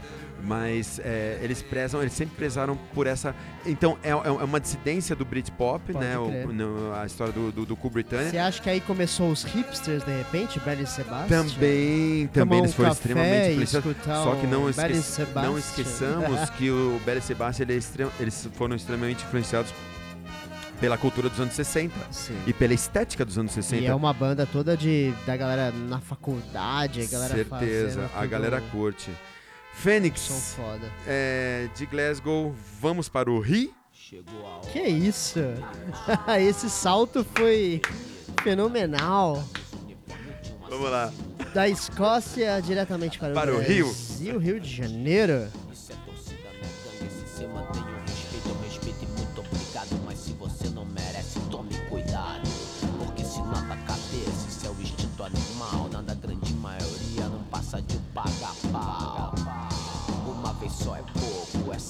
mas 0.45 0.99
é, 1.03 1.39
eles 1.43 1.63
prezam, 1.63 2.01
eles 2.01 2.13
sempre 2.13 2.37
prezaram 2.37 2.77
por 2.95 3.07
essa. 3.07 3.35
Então 3.65 3.99
é, 4.03 4.11
é 4.11 4.17
uma 4.17 4.61
dissidência 4.61 5.17
do 5.17 5.25
Britpop, 5.25 5.93
Pode 5.93 6.05
né? 6.05 6.19
o- 6.19 6.53
no- 6.53 6.93
a 6.95 7.07
história 7.07 7.33
do, 7.33 7.51
do, 7.51 7.67
do 7.67 7.77
Cool 7.77 7.91
Britannia. 7.91 8.31
Você 8.31 8.39
acha 8.39 8.61
que 8.63 8.69
aí 8.71 8.81
começou 8.81 9.31
os 9.31 9.43
hipsters, 9.45 10.05
de 10.05 10.17
repente, 10.17 10.61
Belly 10.61 10.87
Sebastian? 10.87 11.45
Também, 11.45 12.27
também 12.29 12.61
um 12.61 12.65
eles 12.65 12.75
foram 12.75 12.91
café 12.91 13.01
extremamente 13.01 13.51
influenciados. 13.63 14.25
Só 14.25 14.35
que 14.37 14.47
não, 14.47 14.69
esque- 14.69 15.29
não 15.35 15.59
esqueçamos 15.59 16.51
que 16.57 16.71
o 16.71 17.01
Belly 17.05 17.21
Sebastian 17.23 17.65
ele 17.69 17.75
é 17.79 18.09
eles 18.21 18.49
foram 18.55 18.77
extremamente 18.77 19.25
influenciados 19.25 19.73
pela 20.81 20.99
cultura 20.99 21.29
dos 21.31 21.41
anos 21.41 21.55
60 21.55 21.95
Sim. 22.11 22.37
e 22.47 22.53
pela 22.53 22.75
estética 22.75 23.25
dos 23.25 23.39
anos 23.39 23.53
60. 23.53 23.83
E 23.83 23.87
é 23.87 23.95
uma 23.95 24.13
banda 24.13 24.45
toda 24.45 24.77
de 24.77 25.13
da 25.25 25.37
galera 25.37 25.71
na 25.71 26.01
faculdade, 26.01 27.01
a 27.01 27.07
galera 27.07 27.35
Certeza, 27.35 28.11
a 28.15 28.27
galera 28.27 28.61
curte. 28.73 29.11
Fênix 29.75 30.55
foda. 30.57 30.91
é, 31.07 31.69
de 31.75 31.85
Glasgow, 31.87 32.55
vamos 32.81 33.09
para 33.09 33.31
o 33.31 33.41
Rio. 33.41 33.73
Que 34.73 34.81
isso? 34.81 35.41
Esse 36.39 36.71
salto 36.71 37.27
foi 37.35 37.81
fenomenal. 38.43 39.43
Vamos 40.69 40.91
lá. 40.91 41.13
Da 41.53 41.69
Escócia 41.69 42.61
diretamente 42.61 43.19
para, 43.19 43.35
Para 43.35 43.53
o 43.53 43.57
Brasil, 43.57 43.93
Rio. 44.21 44.39
Rio 44.39 44.61
de 44.61 44.69
Janeiro. 44.75 45.49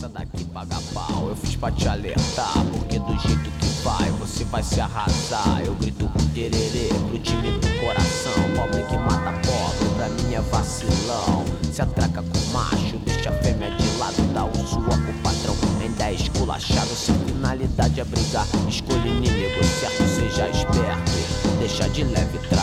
Daqui 0.09 0.44
paga 0.44 0.76
pau. 0.92 1.28
Eu 1.28 1.36
fiz 1.36 1.57
pra 1.57 1.70
te 1.70 1.88
alertar, 1.88 2.52
porque 2.72 2.98
do 2.98 3.18
jeito 3.18 3.50
que 3.59 3.66
vai, 3.82 4.11
você 4.12 4.44
vai 4.44 4.62
se 4.62 4.80
arrasar. 4.80 5.62
Eu 5.64 5.74
grito 5.74 6.11
tererê 6.34 6.88
pro 7.09 7.18
time 7.18 7.50
do 7.59 7.80
coração. 7.80 8.32
Pobre 8.57 8.82
que 8.84 8.96
mata 8.98 9.32
pobre, 9.46 9.94
pra 9.96 10.09
mim 10.09 10.34
é 10.34 10.40
vacilão. 10.40 11.44
Se 11.72 11.82
atraca 11.82 12.22
com 12.22 12.52
macho, 12.52 12.96
deixa 13.05 13.30
a 13.30 13.32
fêmea 13.32 13.70
de 13.70 13.98
lado, 13.98 14.22
dá 14.32 14.44
o 14.44 14.66
sua 14.66 14.80
pro 14.80 15.12
patrão. 15.22 15.55
Ainda 15.80 16.11
é 16.11 16.14
esculachado, 16.14 16.94
se 16.94 17.11
a 17.11 17.14
finalidade 17.14 18.00
é 18.00 18.05
brigar. 18.05 18.46
Escolha 18.68 19.09
inimigo 19.09 19.64
certo, 19.64 20.09
seja 20.09 20.48
esperto. 20.50 21.12
Deixa 21.59 21.88
de 21.88 22.05
leve 22.05 22.38
trás, 22.48 22.53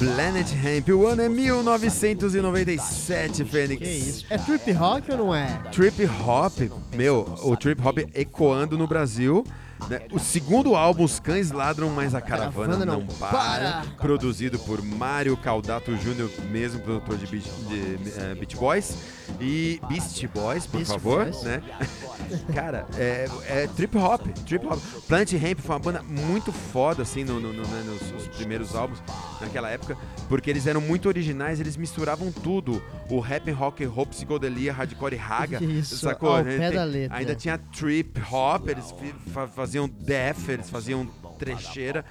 Planet 0.00 0.48
Hemp, 0.64 0.88
o 0.88 1.06
ano 1.06 1.20
é 1.20 1.28
1997, 1.28 3.44
Fênix. 3.44 3.82
Que 3.82 3.90
isso? 3.90 4.24
É 4.30 4.38
trip 4.38 4.72
rock 4.72 5.12
ou 5.12 5.18
não 5.18 5.34
é? 5.34 5.60
Trip 5.70 6.08
Hop, 6.26 6.58
meu, 6.96 7.26
o 7.42 7.54
Trip 7.54 7.86
Hop 7.86 7.98
ecoando 8.14 8.78
no 8.78 8.86
Brasil. 8.86 9.44
Né? 9.88 10.02
O 10.12 10.18
segundo 10.18 10.74
álbum, 10.76 11.04
Os 11.04 11.18
Cães 11.20 11.50
Ladram, 11.50 11.90
mas 11.90 12.14
a 12.14 12.20
Caravana, 12.20 12.74
Caravana 12.74 12.84
não, 12.84 13.00
não 13.00 13.06
para, 13.06 13.30
para. 13.30 13.84
Produzido 13.98 14.58
por 14.58 14.82
Mário 14.82 15.36
Caldato 15.36 15.94
Jr., 15.96 16.28
mesmo 16.50 16.80
produtor 16.80 17.16
de 17.16 17.26
Beach, 17.26 17.50
de, 17.68 18.34
Beach 18.38 18.56
Boys. 18.56 18.96
E 19.40 19.80
Beast 19.88 20.26
Boys, 20.34 20.66
por 20.66 20.78
Beast 20.78 20.92
favor, 20.92 21.24
Boys. 21.24 21.42
né? 21.44 21.62
Cara, 22.52 22.84
é, 22.98 23.28
é 23.46 23.66
Trip 23.76 23.96
Hop, 23.96 24.26
Trip 24.44 24.66
Hop. 24.66 24.78
Planet 25.06 25.32
Hemp 25.34 25.60
foi 25.60 25.72
uma 25.74 25.78
banda 25.78 26.02
muito 26.02 26.52
foda, 26.52 27.02
assim, 27.02 27.22
no, 27.24 27.38
no- 27.40 27.52
no- 27.52 27.62
né, 27.62 27.82
nos, 27.86 28.10
nos 28.10 28.36
primeiros 28.36 28.74
álbuns, 28.74 28.98
naquela 29.40 29.70
época, 29.70 29.96
porque 30.28 30.50
eles 30.50 30.66
eram 30.66 30.80
muito 30.80 31.06
originais, 31.08 31.60
eles 31.60 31.76
misturavam 31.76 32.30
tudo. 32.32 32.82
O 33.08 33.18
rap, 33.20 33.50
rock, 33.52 33.84
roll, 33.84 34.06
psicodelia, 34.06 34.72
hardcore 34.72 35.14
e 35.14 35.18
raga. 35.18 35.62
Isso, 35.64 35.96
sacou? 35.98 36.36
ao 36.36 36.44
pé 36.44 36.70
da 36.72 36.84
letra. 36.84 37.16
Ainda 37.16 37.34
tinha 37.34 37.56
trip 37.58 38.20
hop, 38.32 38.68
eles 38.68 38.90
fi- 38.92 39.14
fa- 39.32 39.46
faziam 39.70 39.88
death, 39.88 40.48
eles 40.48 40.68
faziam 40.68 41.06
trecheira. 41.38 42.04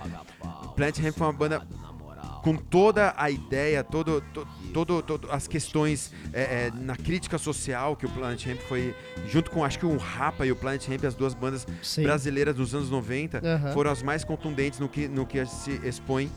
Planet 0.78 0.98
Hemp 1.00 1.18
foi 1.18 1.28
uma 1.28 1.34
banda 1.34 1.68
com 2.42 2.56
toda 2.56 3.14
a 3.18 3.30
ideia, 3.30 3.84
todo, 3.84 4.22
to- 4.34 4.48
todo, 4.74 5.02
todo 5.02 5.30
as 5.30 5.46
questões 5.46 6.14
é, 6.32 6.68
é, 6.68 6.72
na 6.74 6.96
crítica 6.96 7.38
social 7.38 7.98
que 7.98 8.06
o 8.06 8.10
Planet 8.10 8.46
Hemp 8.46 8.62
foi, 8.62 8.96
junto 9.28 9.52
com 9.52 9.66
acho 9.66 9.78
que 9.78 9.86
o 9.86 9.98
Rapa 9.98 10.46
e 10.46 10.52
o 10.54 10.56
Planet 10.56 10.88
Hemp, 10.88 11.04
as 11.04 11.16
duas 11.16 11.34
bandas 11.34 11.68
Sim. 11.84 12.04
brasileiras 12.04 12.56
dos 12.56 12.74
anos 12.74 12.90
90, 12.90 13.42
Aham. 13.46 13.74
foram 13.74 13.92
as 13.92 14.02
mais 14.02 14.24
contundentes 14.24 14.80
no 14.80 14.88
que, 14.88 15.10
no 15.10 15.26
que 15.26 15.46
se 15.46 15.72
expõe 15.86 16.32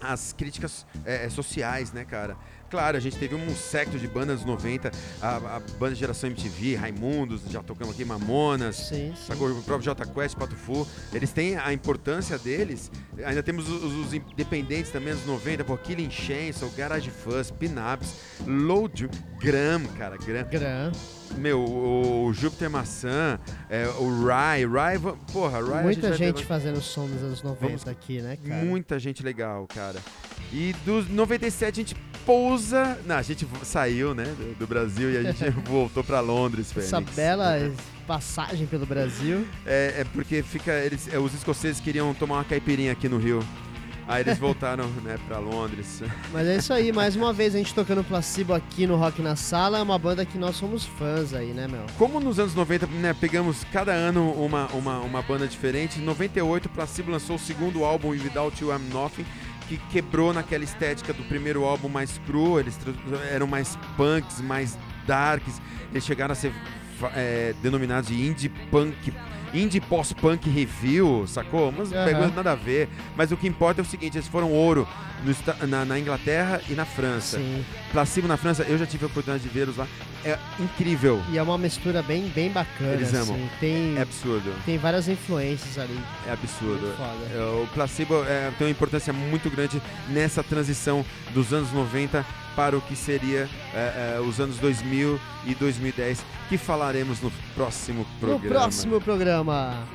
às 0.00 0.32
críticas 0.32 0.84
é, 1.04 1.26
é, 1.26 1.30
sociais, 1.30 1.92
né, 1.92 2.04
cara? 2.04 2.36
Claro, 2.70 2.96
a 2.96 3.00
gente 3.00 3.16
teve 3.16 3.34
um 3.34 3.54
secto 3.54 3.98
de 3.98 4.08
bandas 4.08 4.38
dos 4.38 4.46
90, 4.46 4.90
a, 5.22 5.36
a 5.36 5.60
banda 5.78 5.94
Geração 5.94 6.28
MTV, 6.28 6.74
Raimundos, 6.74 7.42
já 7.48 7.62
tocamos 7.62 7.94
aqui, 7.94 8.04
Mamonas, 8.04 8.76
Sim, 8.76 9.14
sim. 9.16 9.32
O 9.32 9.62
próprio 9.62 9.82
J 9.82 10.06
Quest, 10.06 10.36
Pato 10.36 10.56
Fu, 10.56 10.86
eles 11.12 11.32
têm 11.32 11.56
a 11.56 11.72
importância 11.72 12.38
deles. 12.38 12.90
Ainda 13.24 13.42
temos 13.42 13.68
os, 13.68 13.82
os 13.82 14.14
independentes 14.14 14.90
também, 14.90 15.12
anos 15.12 15.24
90, 15.26 15.64
pô, 15.64 15.76
Killing 15.76 16.10
Chainsaw, 16.10 16.68
Garage 16.70 17.10
Fuzz, 17.10 17.50
Pinaps, 17.50 18.14
Load, 18.46 19.08
Gram, 19.40 19.82
cara, 19.96 20.16
Gram. 20.16 20.46
Gran. 20.50 20.92
Meu, 21.36 21.60
o, 21.62 22.32
Júpiter 22.32 22.70
Maçã, 22.70 23.38
é, 23.68 23.86
o 23.98 24.24
Rai, 24.24 24.64
Rai, 24.66 24.98
porra, 25.32 25.62
Rai 25.62 25.82
Muita 25.82 26.12
gente 26.14 26.36
ter- 26.36 26.44
fazendo 26.46 26.80
som 26.80 27.06
nos 27.06 27.22
anos 27.22 27.42
90 27.42 27.66
Vamos- 27.66 27.88
aqui, 27.88 28.20
né, 28.22 28.36
cara? 28.46 28.64
Muita 28.64 28.98
gente 28.98 29.22
legal, 29.22 29.66
cara. 29.66 29.98
E 30.52 30.74
dos 30.84 31.08
97 31.08 31.80
a 31.80 31.82
gente 31.82 31.96
pousa. 32.24 32.98
Não, 33.04 33.16
a 33.16 33.22
gente 33.22 33.46
saiu, 33.62 34.14
né, 34.14 34.24
do, 34.24 34.54
do 34.60 34.66
Brasil 34.66 35.10
e 35.12 35.16
a 35.18 35.32
gente 35.32 35.50
voltou 35.68 36.02
pra 36.04 36.20
Londres, 36.20 36.72
Fênix. 36.72 36.92
Essa 36.92 37.00
bela 37.00 37.72
passagem 38.06 38.66
pelo 38.66 38.86
Brasil. 38.86 39.46
É, 39.66 39.96
é 39.98 40.04
porque 40.12 40.42
fica. 40.42 40.72
Eles, 40.72 41.12
é, 41.12 41.18
os 41.18 41.34
escoceses 41.34 41.80
queriam 41.80 42.14
tomar 42.14 42.36
uma 42.36 42.44
caipirinha 42.44 42.92
aqui 42.92 43.08
no 43.08 43.18
Rio. 43.18 43.40
Aí 44.08 44.22
eles 44.22 44.38
voltaram, 44.38 44.86
né, 45.02 45.18
pra 45.26 45.38
Londres. 45.38 46.02
Mas 46.32 46.46
é 46.46 46.56
isso 46.56 46.72
aí, 46.72 46.92
mais 46.92 47.16
uma 47.16 47.32
vez 47.32 47.54
a 47.54 47.58
gente 47.58 47.74
tocando 47.74 48.04
Placebo 48.04 48.54
aqui 48.54 48.86
no 48.86 48.96
Rock 48.96 49.20
na 49.20 49.34
Sala, 49.34 49.78
é 49.78 49.82
uma 49.82 49.98
banda 49.98 50.24
que 50.24 50.38
nós 50.38 50.54
somos 50.54 50.84
fãs 50.84 51.34
aí, 51.34 51.48
né, 51.48 51.66
meu? 51.66 51.84
Como 51.98 52.20
nos 52.20 52.38
anos 52.38 52.54
90, 52.54 52.86
né, 52.86 53.14
pegamos 53.18 53.64
cada 53.72 53.92
ano 53.92 54.30
uma, 54.32 54.66
uma, 54.68 54.98
uma 55.00 55.22
banda 55.22 55.48
diferente, 55.48 55.98
em 55.98 56.04
98 56.04 56.68
Placebo 56.68 57.10
lançou 57.10 57.34
o 57.34 57.38
segundo 57.38 57.84
álbum, 57.84 58.10
Without 58.10 58.62
You 58.62 58.72
I'm 58.72 58.88
Nothing, 58.92 59.26
que 59.68 59.76
quebrou 59.90 60.32
naquela 60.32 60.62
estética 60.62 61.12
do 61.12 61.24
primeiro 61.24 61.64
álbum 61.64 61.88
mais 61.88 62.18
cru, 62.26 62.60
eles 62.60 62.78
eram 63.32 63.48
mais 63.48 63.76
punks, 63.96 64.40
mais 64.40 64.78
darks, 65.04 65.60
eles 65.90 66.04
chegaram 66.04 66.32
a 66.32 66.36
ser 66.36 66.52
é, 67.14 67.54
denominados 67.60 68.08
de 68.08 68.14
indie 68.14 68.48
punk, 68.70 69.12
indie 69.56 69.80
pós-punk 69.80 70.48
review, 70.48 71.26
sacou? 71.26 71.72
Mas 71.72 71.90
pegou 71.90 72.28
nada 72.28 72.52
a 72.52 72.54
ver. 72.54 72.88
Mas 73.16 73.32
o 73.32 73.36
que 73.36 73.46
importa 73.46 73.80
é 73.80 73.82
o 73.82 73.84
seguinte, 73.84 74.16
eles 74.16 74.28
foram 74.28 74.52
ouro 74.52 74.86
no 75.24 75.66
na, 75.66 75.84
na 75.84 75.98
Inglaterra 75.98 76.60
e 76.68 76.74
na 76.74 76.84
França. 76.84 77.38
Sim. 77.38 77.64
Placebo 77.92 78.28
na 78.28 78.36
França, 78.36 78.62
eu 78.64 78.78
já 78.78 78.86
tive 78.86 79.04
a 79.04 79.06
oportunidade 79.08 79.42
de 79.42 79.48
vê-los 79.48 79.76
lá, 79.76 79.86
é 80.24 80.38
incrível, 80.58 81.22
E 81.30 81.38
é 81.38 81.42
uma 81.42 81.56
mistura 81.56 82.02
bem, 82.02 82.28
bem 82.34 82.50
bacana, 82.50 82.94
Eles 82.94 83.14
assim. 83.14 83.32
amam. 83.32 83.48
Tem, 83.60 83.96
é 83.96 84.02
absurdo. 84.02 84.52
tem 84.64 84.76
várias 84.76 85.08
influências 85.08 85.78
ali. 85.78 85.98
É 86.26 86.32
absurdo. 86.32 86.92
É, 87.32 87.62
O 87.62 87.66
placebo 87.68 88.24
é, 88.24 88.50
tem 88.58 88.66
uma 88.66 88.70
importância 88.70 89.12
muito 89.12 89.48
grande 89.48 89.80
nessa 90.08 90.42
transição 90.42 91.04
dos 91.32 91.52
anos 91.52 91.70
90 91.72 92.26
para 92.56 92.76
o 92.76 92.80
que 92.80 92.96
seria 92.96 93.48
é, 93.74 94.16
é, 94.16 94.20
os 94.20 94.40
anos 94.40 94.56
2000 94.56 95.20
e 95.46 95.54
2010, 95.54 96.24
que 96.48 96.58
falaremos 96.58 97.20
no 97.20 97.30
próximo 97.54 98.04
programa. 98.18 98.44
No 98.44 98.50
próximo 98.50 99.00
programa. 99.00 99.86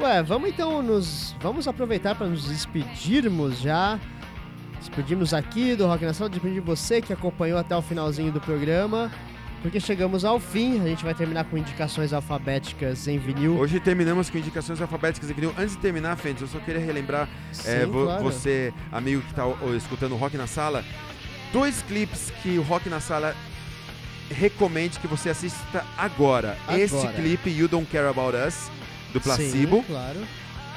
Ué, 0.00 0.22
vamos 0.22 0.48
então 0.48 0.82
nos. 0.82 1.36
Vamos 1.40 1.68
aproveitar 1.68 2.14
para 2.14 2.26
nos 2.26 2.48
despedirmos 2.48 3.60
já. 3.60 3.98
Despedimos 4.80 5.32
aqui 5.32 5.74
do 5.74 5.86
Rock 5.86 6.04
na 6.04 6.12
Sala, 6.12 6.28
despedir 6.30 6.60
você 6.60 7.00
que 7.00 7.12
acompanhou 7.12 7.58
até 7.58 7.76
o 7.76 7.82
finalzinho 7.82 8.30
do 8.32 8.40
programa. 8.40 9.10
Porque 9.62 9.80
chegamos 9.80 10.26
ao 10.26 10.38
fim, 10.38 10.78
a 10.78 10.84
gente 10.84 11.02
vai 11.02 11.14
terminar 11.14 11.44
com 11.44 11.56
indicações 11.56 12.12
alfabéticas 12.12 13.08
em 13.08 13.18
vinil. 13.18 13.56
Hoje 13.58 13.80
terminamos 13.80 14.28
com 14.28 14.36
indicações 14.36 14.78
alfabéticas 14.78 15.30
em 15.30 15.32
vinil. 15.32 15.54
Antes 15.56 15.74
de 15.74 15.80
terminar, 15.80 16.16
Fênix, 16.16 16.42
eu 16.42 16.48
só 16.48 16.58
queria 16.58 16.80
relembrar 16.84 17.26
é, 17.64 17.80
Sim, 17.80 17.86
vo- 17.86 18.04
claro. 18.04 18.22
você, 18.22 18.74
amigo 18.92 19.22
que 19.22 19.30
está 19.30 19.44
escutando 19.74 20.12
o 20.12 20.16
Rock 20.16 20.36
na 20.36 20.46
Sala, 20.46 20.84
dois 21.50 21.80
clipes 21.80 22.30
que 22.42 22.58
o 22.58 22.62
Rock 22.62 22.90
na 22.90 23.00
Sala 23.00 23.34
recomende 24.30 24.98
que 24.98 25.06
você 25.06 25.30
assista 25.30 25.82
agora. 25.96 26.58
Esse 26.70 26.94
Agora. 26.96 27.14
clipe, 27.14 27.48
You 27.48 27.66
Don't 27.66 27.86
Care 27.90 28.06
About 28.08 28.36
Us, 28.36 28.70
do 29.14 29.20
Placebo. 29.20 29.78
Sim, 29.78 29.84
claro. 29.84 30.20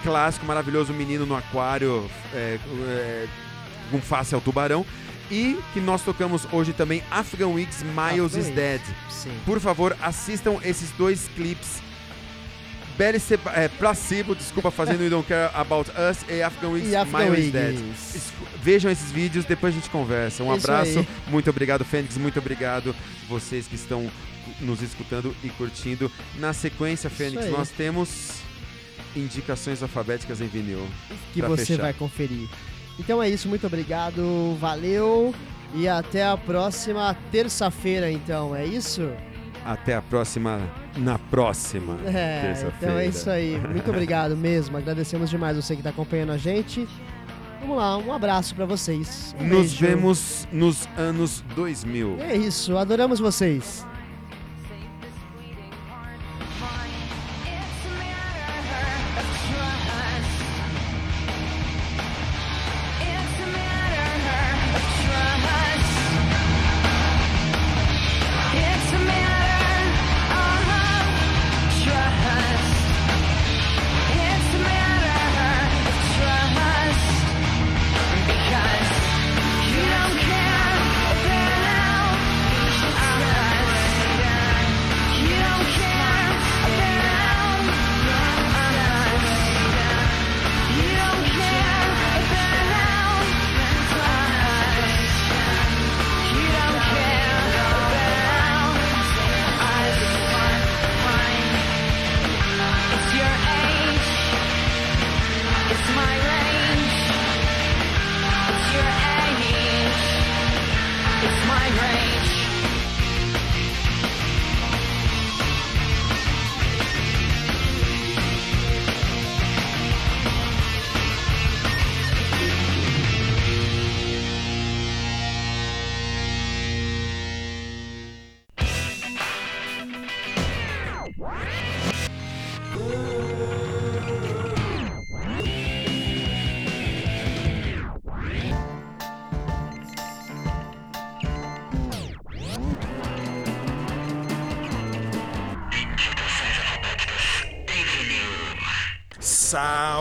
clássico, 0.01 0.45
maravilhoso, 0.45 0.93
menino 0.93 1.25
no 1.25 1.35
aquário, 1.35 2.09
é, 2.33 2.57
é, 2.87 3.27
com 3.87 4.01
face 4.01 4.33
ao 4.35 4.41
tubarão. 4.41 4.85
E 5.29 5.59
que 5.73 5.81
nós 5.81 6.01
tocamos 6.03 6.47
hoje 6.53 6.71
também, 6.71 7.03
Afghan 7.11 7.47
Weeks, 7.49 7.83
Miles 7.83 8.33
Afghan 8.33 8.39
is. 8.39 8.55
Dead. 8.55 8.81
Sim. 9.09 9.31
Por 9.45 9.59
favor, 9.59 9.95
assistam 10.01 10.57
esses 10.63 10.89
dois 10.91 11.29
clipes. 11.35 11.81
Belly 12.97 13.21
é, 13.53 13.67
Placebo, 13.67 14.33
desculpa, 14.33 14.71
fazendo 14.71 15.03
You 15.03 15.09
Don't 15.09 15.27
Care 15.27 15.51
About 15.53 15.91
Us 15.91 16.17
e 16.27 16.41
Afghan 16.41 16.69
Weeks, 16.69 16.89
E 16.89 16.95
Afghan 16.95 17.29
Miles 17.29 17.45
is. 17.45 17.51
Dead. 17.51 17.75
Vejam 18.63 18.89
esses 18.89 19.11
vídeos, 19.11 19.45
depois 19.45 19.73
a 19.73 19.77
gente 19.77 19.89
conversa. 19.89 20.43
Um 20.43 20.55
Isso 20.55 20.65
abraço, 20.65 20.99
aí. 20.99 21.07
muito 21.27 21.49
obrigado, 21.49 21.85
Fênix, 21.85 22.17
muito 22.17 22.39
obrigado 22.39 22.95
vocês 23.29 23.67
que 23.67 23.75
estão 23.75 24.09
nos 24.61 24.81
escutando 24.81 25.35
e 25.43 25.49
curtindo. 25.49 26.11
Na 26.39 26.53
sequência, 26.53 27.09
Fênix, 27.09 27.49
nós 27.51 27.69
temos 27.69 28.39
indicações 29.15 29.83
alfabéticas 29.83 30.41
em 30.41 30.47
vinil. 30.47 30.87
que 31.33 31.41
você 31.41 31.65
fechar. 31.65 31.83
vai 31.83 31.93
conferir. 31.93 32.47
Então 32.99 33.21
é 33.21 33.29
isso, 33.29 33.47
muito 33.47 33.65
obrigado, 33.67 34.55
valeu 34.59 35.33
e 35.73 35.87
até 35.87 36.25
a 36.25 36.35
próxima 36.37 37.15
terça-feira, 37.31 38.11
então, 38.11 38.55
é 38.55 38.65
isso? 38.65 39.09
Até 39.65 39.95
a 39.95 40.01
próxima, 40.01 40.61
na 40.95 41.19
próxima 41.19 41.97
É, 42.05 42.41
terça-feira. 42.41 42.75
então 42.81 42.97
é 42.97 43.05
isso 43.07 43.29
aí. 43.29 43.59
Muito 43.69 43.89
obrigado 43.91 44.35
mesmo, 44.37 44.77
agradecemos 44.77 45.29
demais 45.29 45.55
você 45.57 45.73
que 45.75 45.81
está 45.81 45.89
acompanhando 45.89 46.31
a 46.31 46.37
gente. 46.37 46.87
Vamos 47.59 47.77
lá, 47.77 47.97
um 47.97 48.13
abraço 48.13 48.55
para 48.55 48.65
vocês. 48.65 49.35
Um 49.39 49.43
Nos 49.45 49.57
beijo. 49.73 49.85
vemos 49.85 50.47
nos 50.51 50.87
anos 50.97 51.43
2000. 51.55 52.17
É 52.19 52.35
isso, 52.37 52.77
adoramos 52.77 53.19
vocês. 53.19 53.85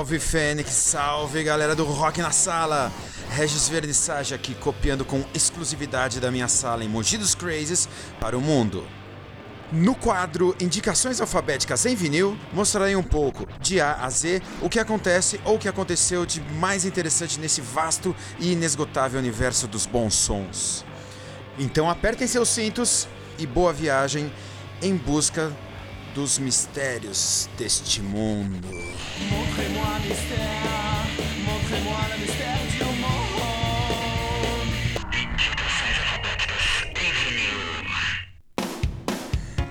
Salve 0.07 0.21
Fênix, 0.21 0.71
salve 0.71 1.43
galera 1.43 1.75
do 1.75 1.83
Rock 1.83 2.23
na 2.23 2.31
Sala. 2.31 2.93
Regis 3.31 3.69
Vernissage 3.69 4.35
aqui 4.35 4.55
copiando 4.55 5.05
com 5.05 5.25
exclusividade 5.35 6.21
da 6.21 6.31
minha 6.31 6.47
sala 6.47 6.85
em 6.85 6.89
Mogi 6.89 7.19
dos 7.19 7.35
Crazes 7.35 7.89
para 8.21 8.39
o 8.39 8.41
mundo. 8.41 8.87
No 9.73 9.97
quadro 9.97 10.55
Indicações 10.61 11.21
Alfabéticas 11.21 11.85
em 11.87 11.97
Vinil, 11.97 12.39
mostrarei 12.53 12.95
um 12.95 13.03
pouco, 13.03 13.49
de 13.61 13.81
A 13.81 13.95
a 13.95 14.09
Z, 14.09 14.41
o 14.63 14.69
que 14.69 14.79
acontece 14.79 15.41
ou 15.45 15.57
o 15.57 15.59
que 15.59 15.69
aconteceu 15.69 16.25
de 16.25 16.41
mais 16.41 16.85
interessante 16.85 17.41
nesse 17.41 17.61
vasto 17.61 18.15
e 18.39 18.53
inesgotável 18.53 19.19
universo 19.19 19.67
dos 19.67 19.87
bons 19.87 20.15
sons. 20.15 20.85
Então 21.59 21.91
apertem 21.91 22.29
seus 22.29 22.49
cintos 22.49 23.09
e 23.41 23.45
boa 23.45 23.73
viagem 23.73 24.33
em 24.81 24.95
busca 24.95 25.53
dos 26.17 26.39
mistérios 26.39 27.47
deste 27.59 28.01
mundo. 28.01 28.67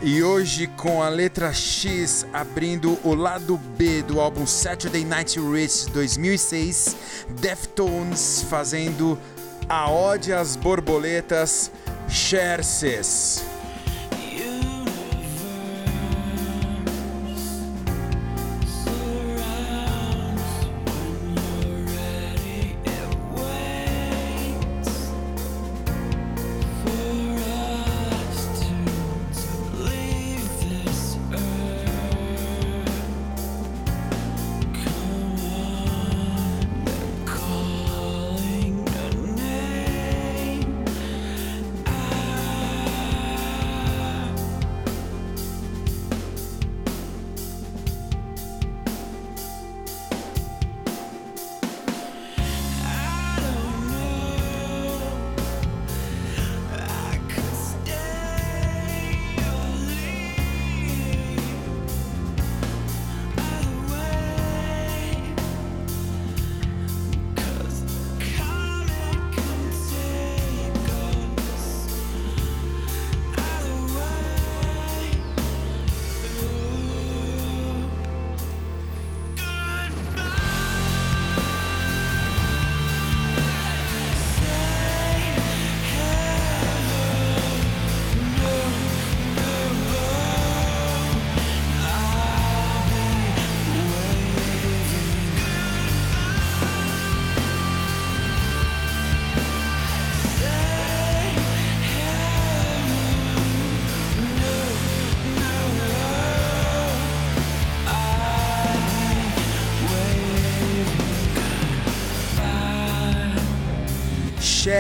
E 0.03 0.21
hoje 0.21 0.67
com 0.77 1.01
a 1.01 1.09
letra 1.09 1.51
X 1.51 2.27
abrindo 2.31 2.99
o 3.03 3.15
lado 3.15 3.57
B 3.75 4.03
do 4.03 4.21
álbum 4.21 4.45
Saturday 4.45 5.03
Night 5.03 5.39
Rich 5.39 5.89
2006, 5.89 6.95
Deftones 7.41 8.45
fazendo 8.47 9.17
a 9.67 9.89
ode 9.89 10.31
às 10.31 10.55
borboletas 10.55 11.71
Xerxes. 12.07 13.54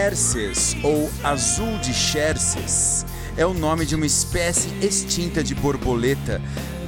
Xerxes, 0.05 0.77
ou 0.83 1.09
azul 1.23 1.79
de 1.79 1.91
Xerxes, 1.91 3.03
é 3.35 3.43
o 3.43 3.55
nome 3.55 3.87
de 3.87 3.95
uma 3.95 4.05
espécie 4.05 4.69
extinta 4.79 5.43
de 5.43 5.55
borboleta, 5.55 6.39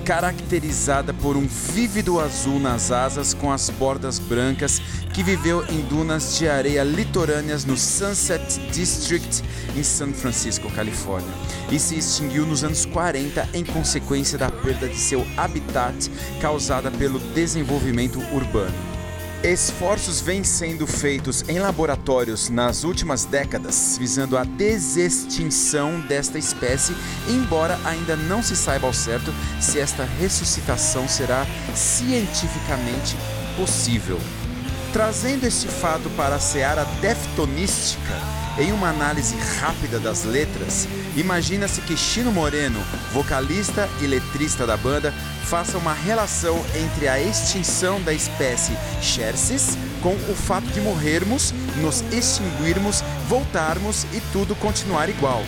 caracterizada 0.06 1.16
por 1.16 1.36
um 1.36 1.48
vívido 1.48 2.20
azul 2.20 2.60
nas 2.60 2.92
asas 2.92 3.34
com 3.34 3.52
as 3.52 3.72
bordas 3.72 4.20
brancas, 4.20 4.80
que 5.16 5.24
viveu 5.24 5.66
em 5.68 5.82
dunas 5.82 6.38
de 6.38 6.48
areia 6.48 6.84
litorâneas 6.84 7.66
no 7.66 7.76
Sunset 7.76 8.60
District, 8.72 9.44
em 9.76 9.82
San 9.82 10.14
Francisco, 10.14 10.70
Califórnia, 10.70 11.34
e 11.72 11.80
se 11.80 11.98
extinguiu 11.98 12.46
nos 12.46 12.64
anos 12.64 12.86
40 12.86 13.50
em 13.52 13.66
consequência 13.66 14.38
da 14.38 14.52
perda 14.52 14.88
de 14.88 14.98
seu 14.98 15.26
habitat 15.36 16.12
causada 16.40 16.92
pelo 16.92 17.18
desenvolvimento 17.34 18.20
urbano. 18.32 18.87
Esforços 19.44 20.20
vêm 20.20 20.44
sendo 20.44 20.88
feitos 20.88 21.44
em 21.48 21.60
laboratórios 21.60 22.50
nas 22.50 22.84
últimas 22.84 23.24
décadas 23.24 23.96
visando 23.98 24.36
a 24.36 24.44
desextinção 24.44 26.00
desta 26.02 26.40
espécie, 26.40 26.96
embora 27.30 27.80
ainda 27.86 28.16
não 28.16 28.42
se 28.42 28.56
saiba 28.56 28.88
ao 28.88 28.94
certo 28.94 29.32
se 29.62 29.80
esta 29.80 30.04
ressuscitação 30.04 31.08
será 31.08 31.46
cientificamente 31.76 33.16
possível. 33.56 34.20
Trazendo 34.92 35.46
este 35.46 35.68
fato 35.68 36.10
para 36.12 36.36
a 36.36 36.40
seara 36.40 36.84
deftonística, 37.00 38.14
em 38.60 38.72
uma 38.72 38.90
análise 38.90 39.36
rápida 39.60 40.00
das 40.00 40.24
letras, 40.24 40.88
imagina-se 41.16 41.82
que 41.82 41.96
Chino 41.96 42.32
Moreno, 42.32 42.80
vocalista 43.14 43.88
e 44.02 44.08
letrista 44.08 44.66
da 44.66 44.76
banda, 44.76 45.14
faça 45.46 45.78
uma 45.78 45.94
relação 45.94 46.64
entre 46.76 47.08
a 47.08 47.22
extinção 47.22 48.02
da 48.02 48.14
espécie 48.14 48.76
Xerxes 49.02 49.78
com 50.02 50.14
o 50.14 50.36
fato 50.36 50.68
de 50.68 50.82
morrermos, 50.82 51.54
nos 51.82 52.02
extinguirmos, 52.12 53.02
voltarmos 53.28 54.06
e 54.14 54.22
tudo 54.32 54.56
continuar 54.56 55.10
igual. 55.10 55.44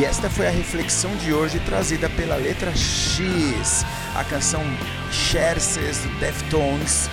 E 0.00 0.04
esta 0.06 0.30
foi 0.30 0.46
a 0.46 0.50
reflexão 0.50 1.14
de 1.16 1.30
hoje 1.30 1.58
trazida 1.58 2.08
pela 2.08 2.34
letra 2.34 2.74
X, 2.74 3.84
a 4.16 4.24
canção 4.24 4.62
Xerxes 5.12 5.98
do 5.98 6.08
Deftones. 6.18 7.10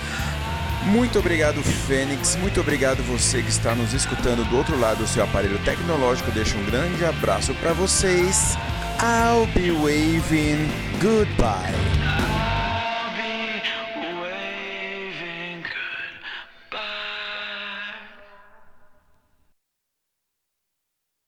Muito 0.84 1.18
obrigado, 1.18 1.62
Fênix. 1.62 2.34
Muito 2.36 2.58
obrigado 2.58 3.02
você 3.02 3.42
que 3.42 3.50
está 3.50 3.74
nos 3.74 3.92
escutando 3.92 4.42
do 4.48 4.56
outro 4.56 4.80
lado 4.80 5.00
do 5.00 5.06
seu 5.06 5.22
aparelho 5.22 5.58
tecnológico. 5.66 6.30
Deixo 6.30 6.56
um 6.56 6.64
grande 6.64 7.04
abraço 7.04 7.52
para 7.56 7.74
vocês. 7.74 8.56
I'll 9.02 9.46
be 9.54 9.70
waving 9.70 10.70
goodbye. 10.98 11.97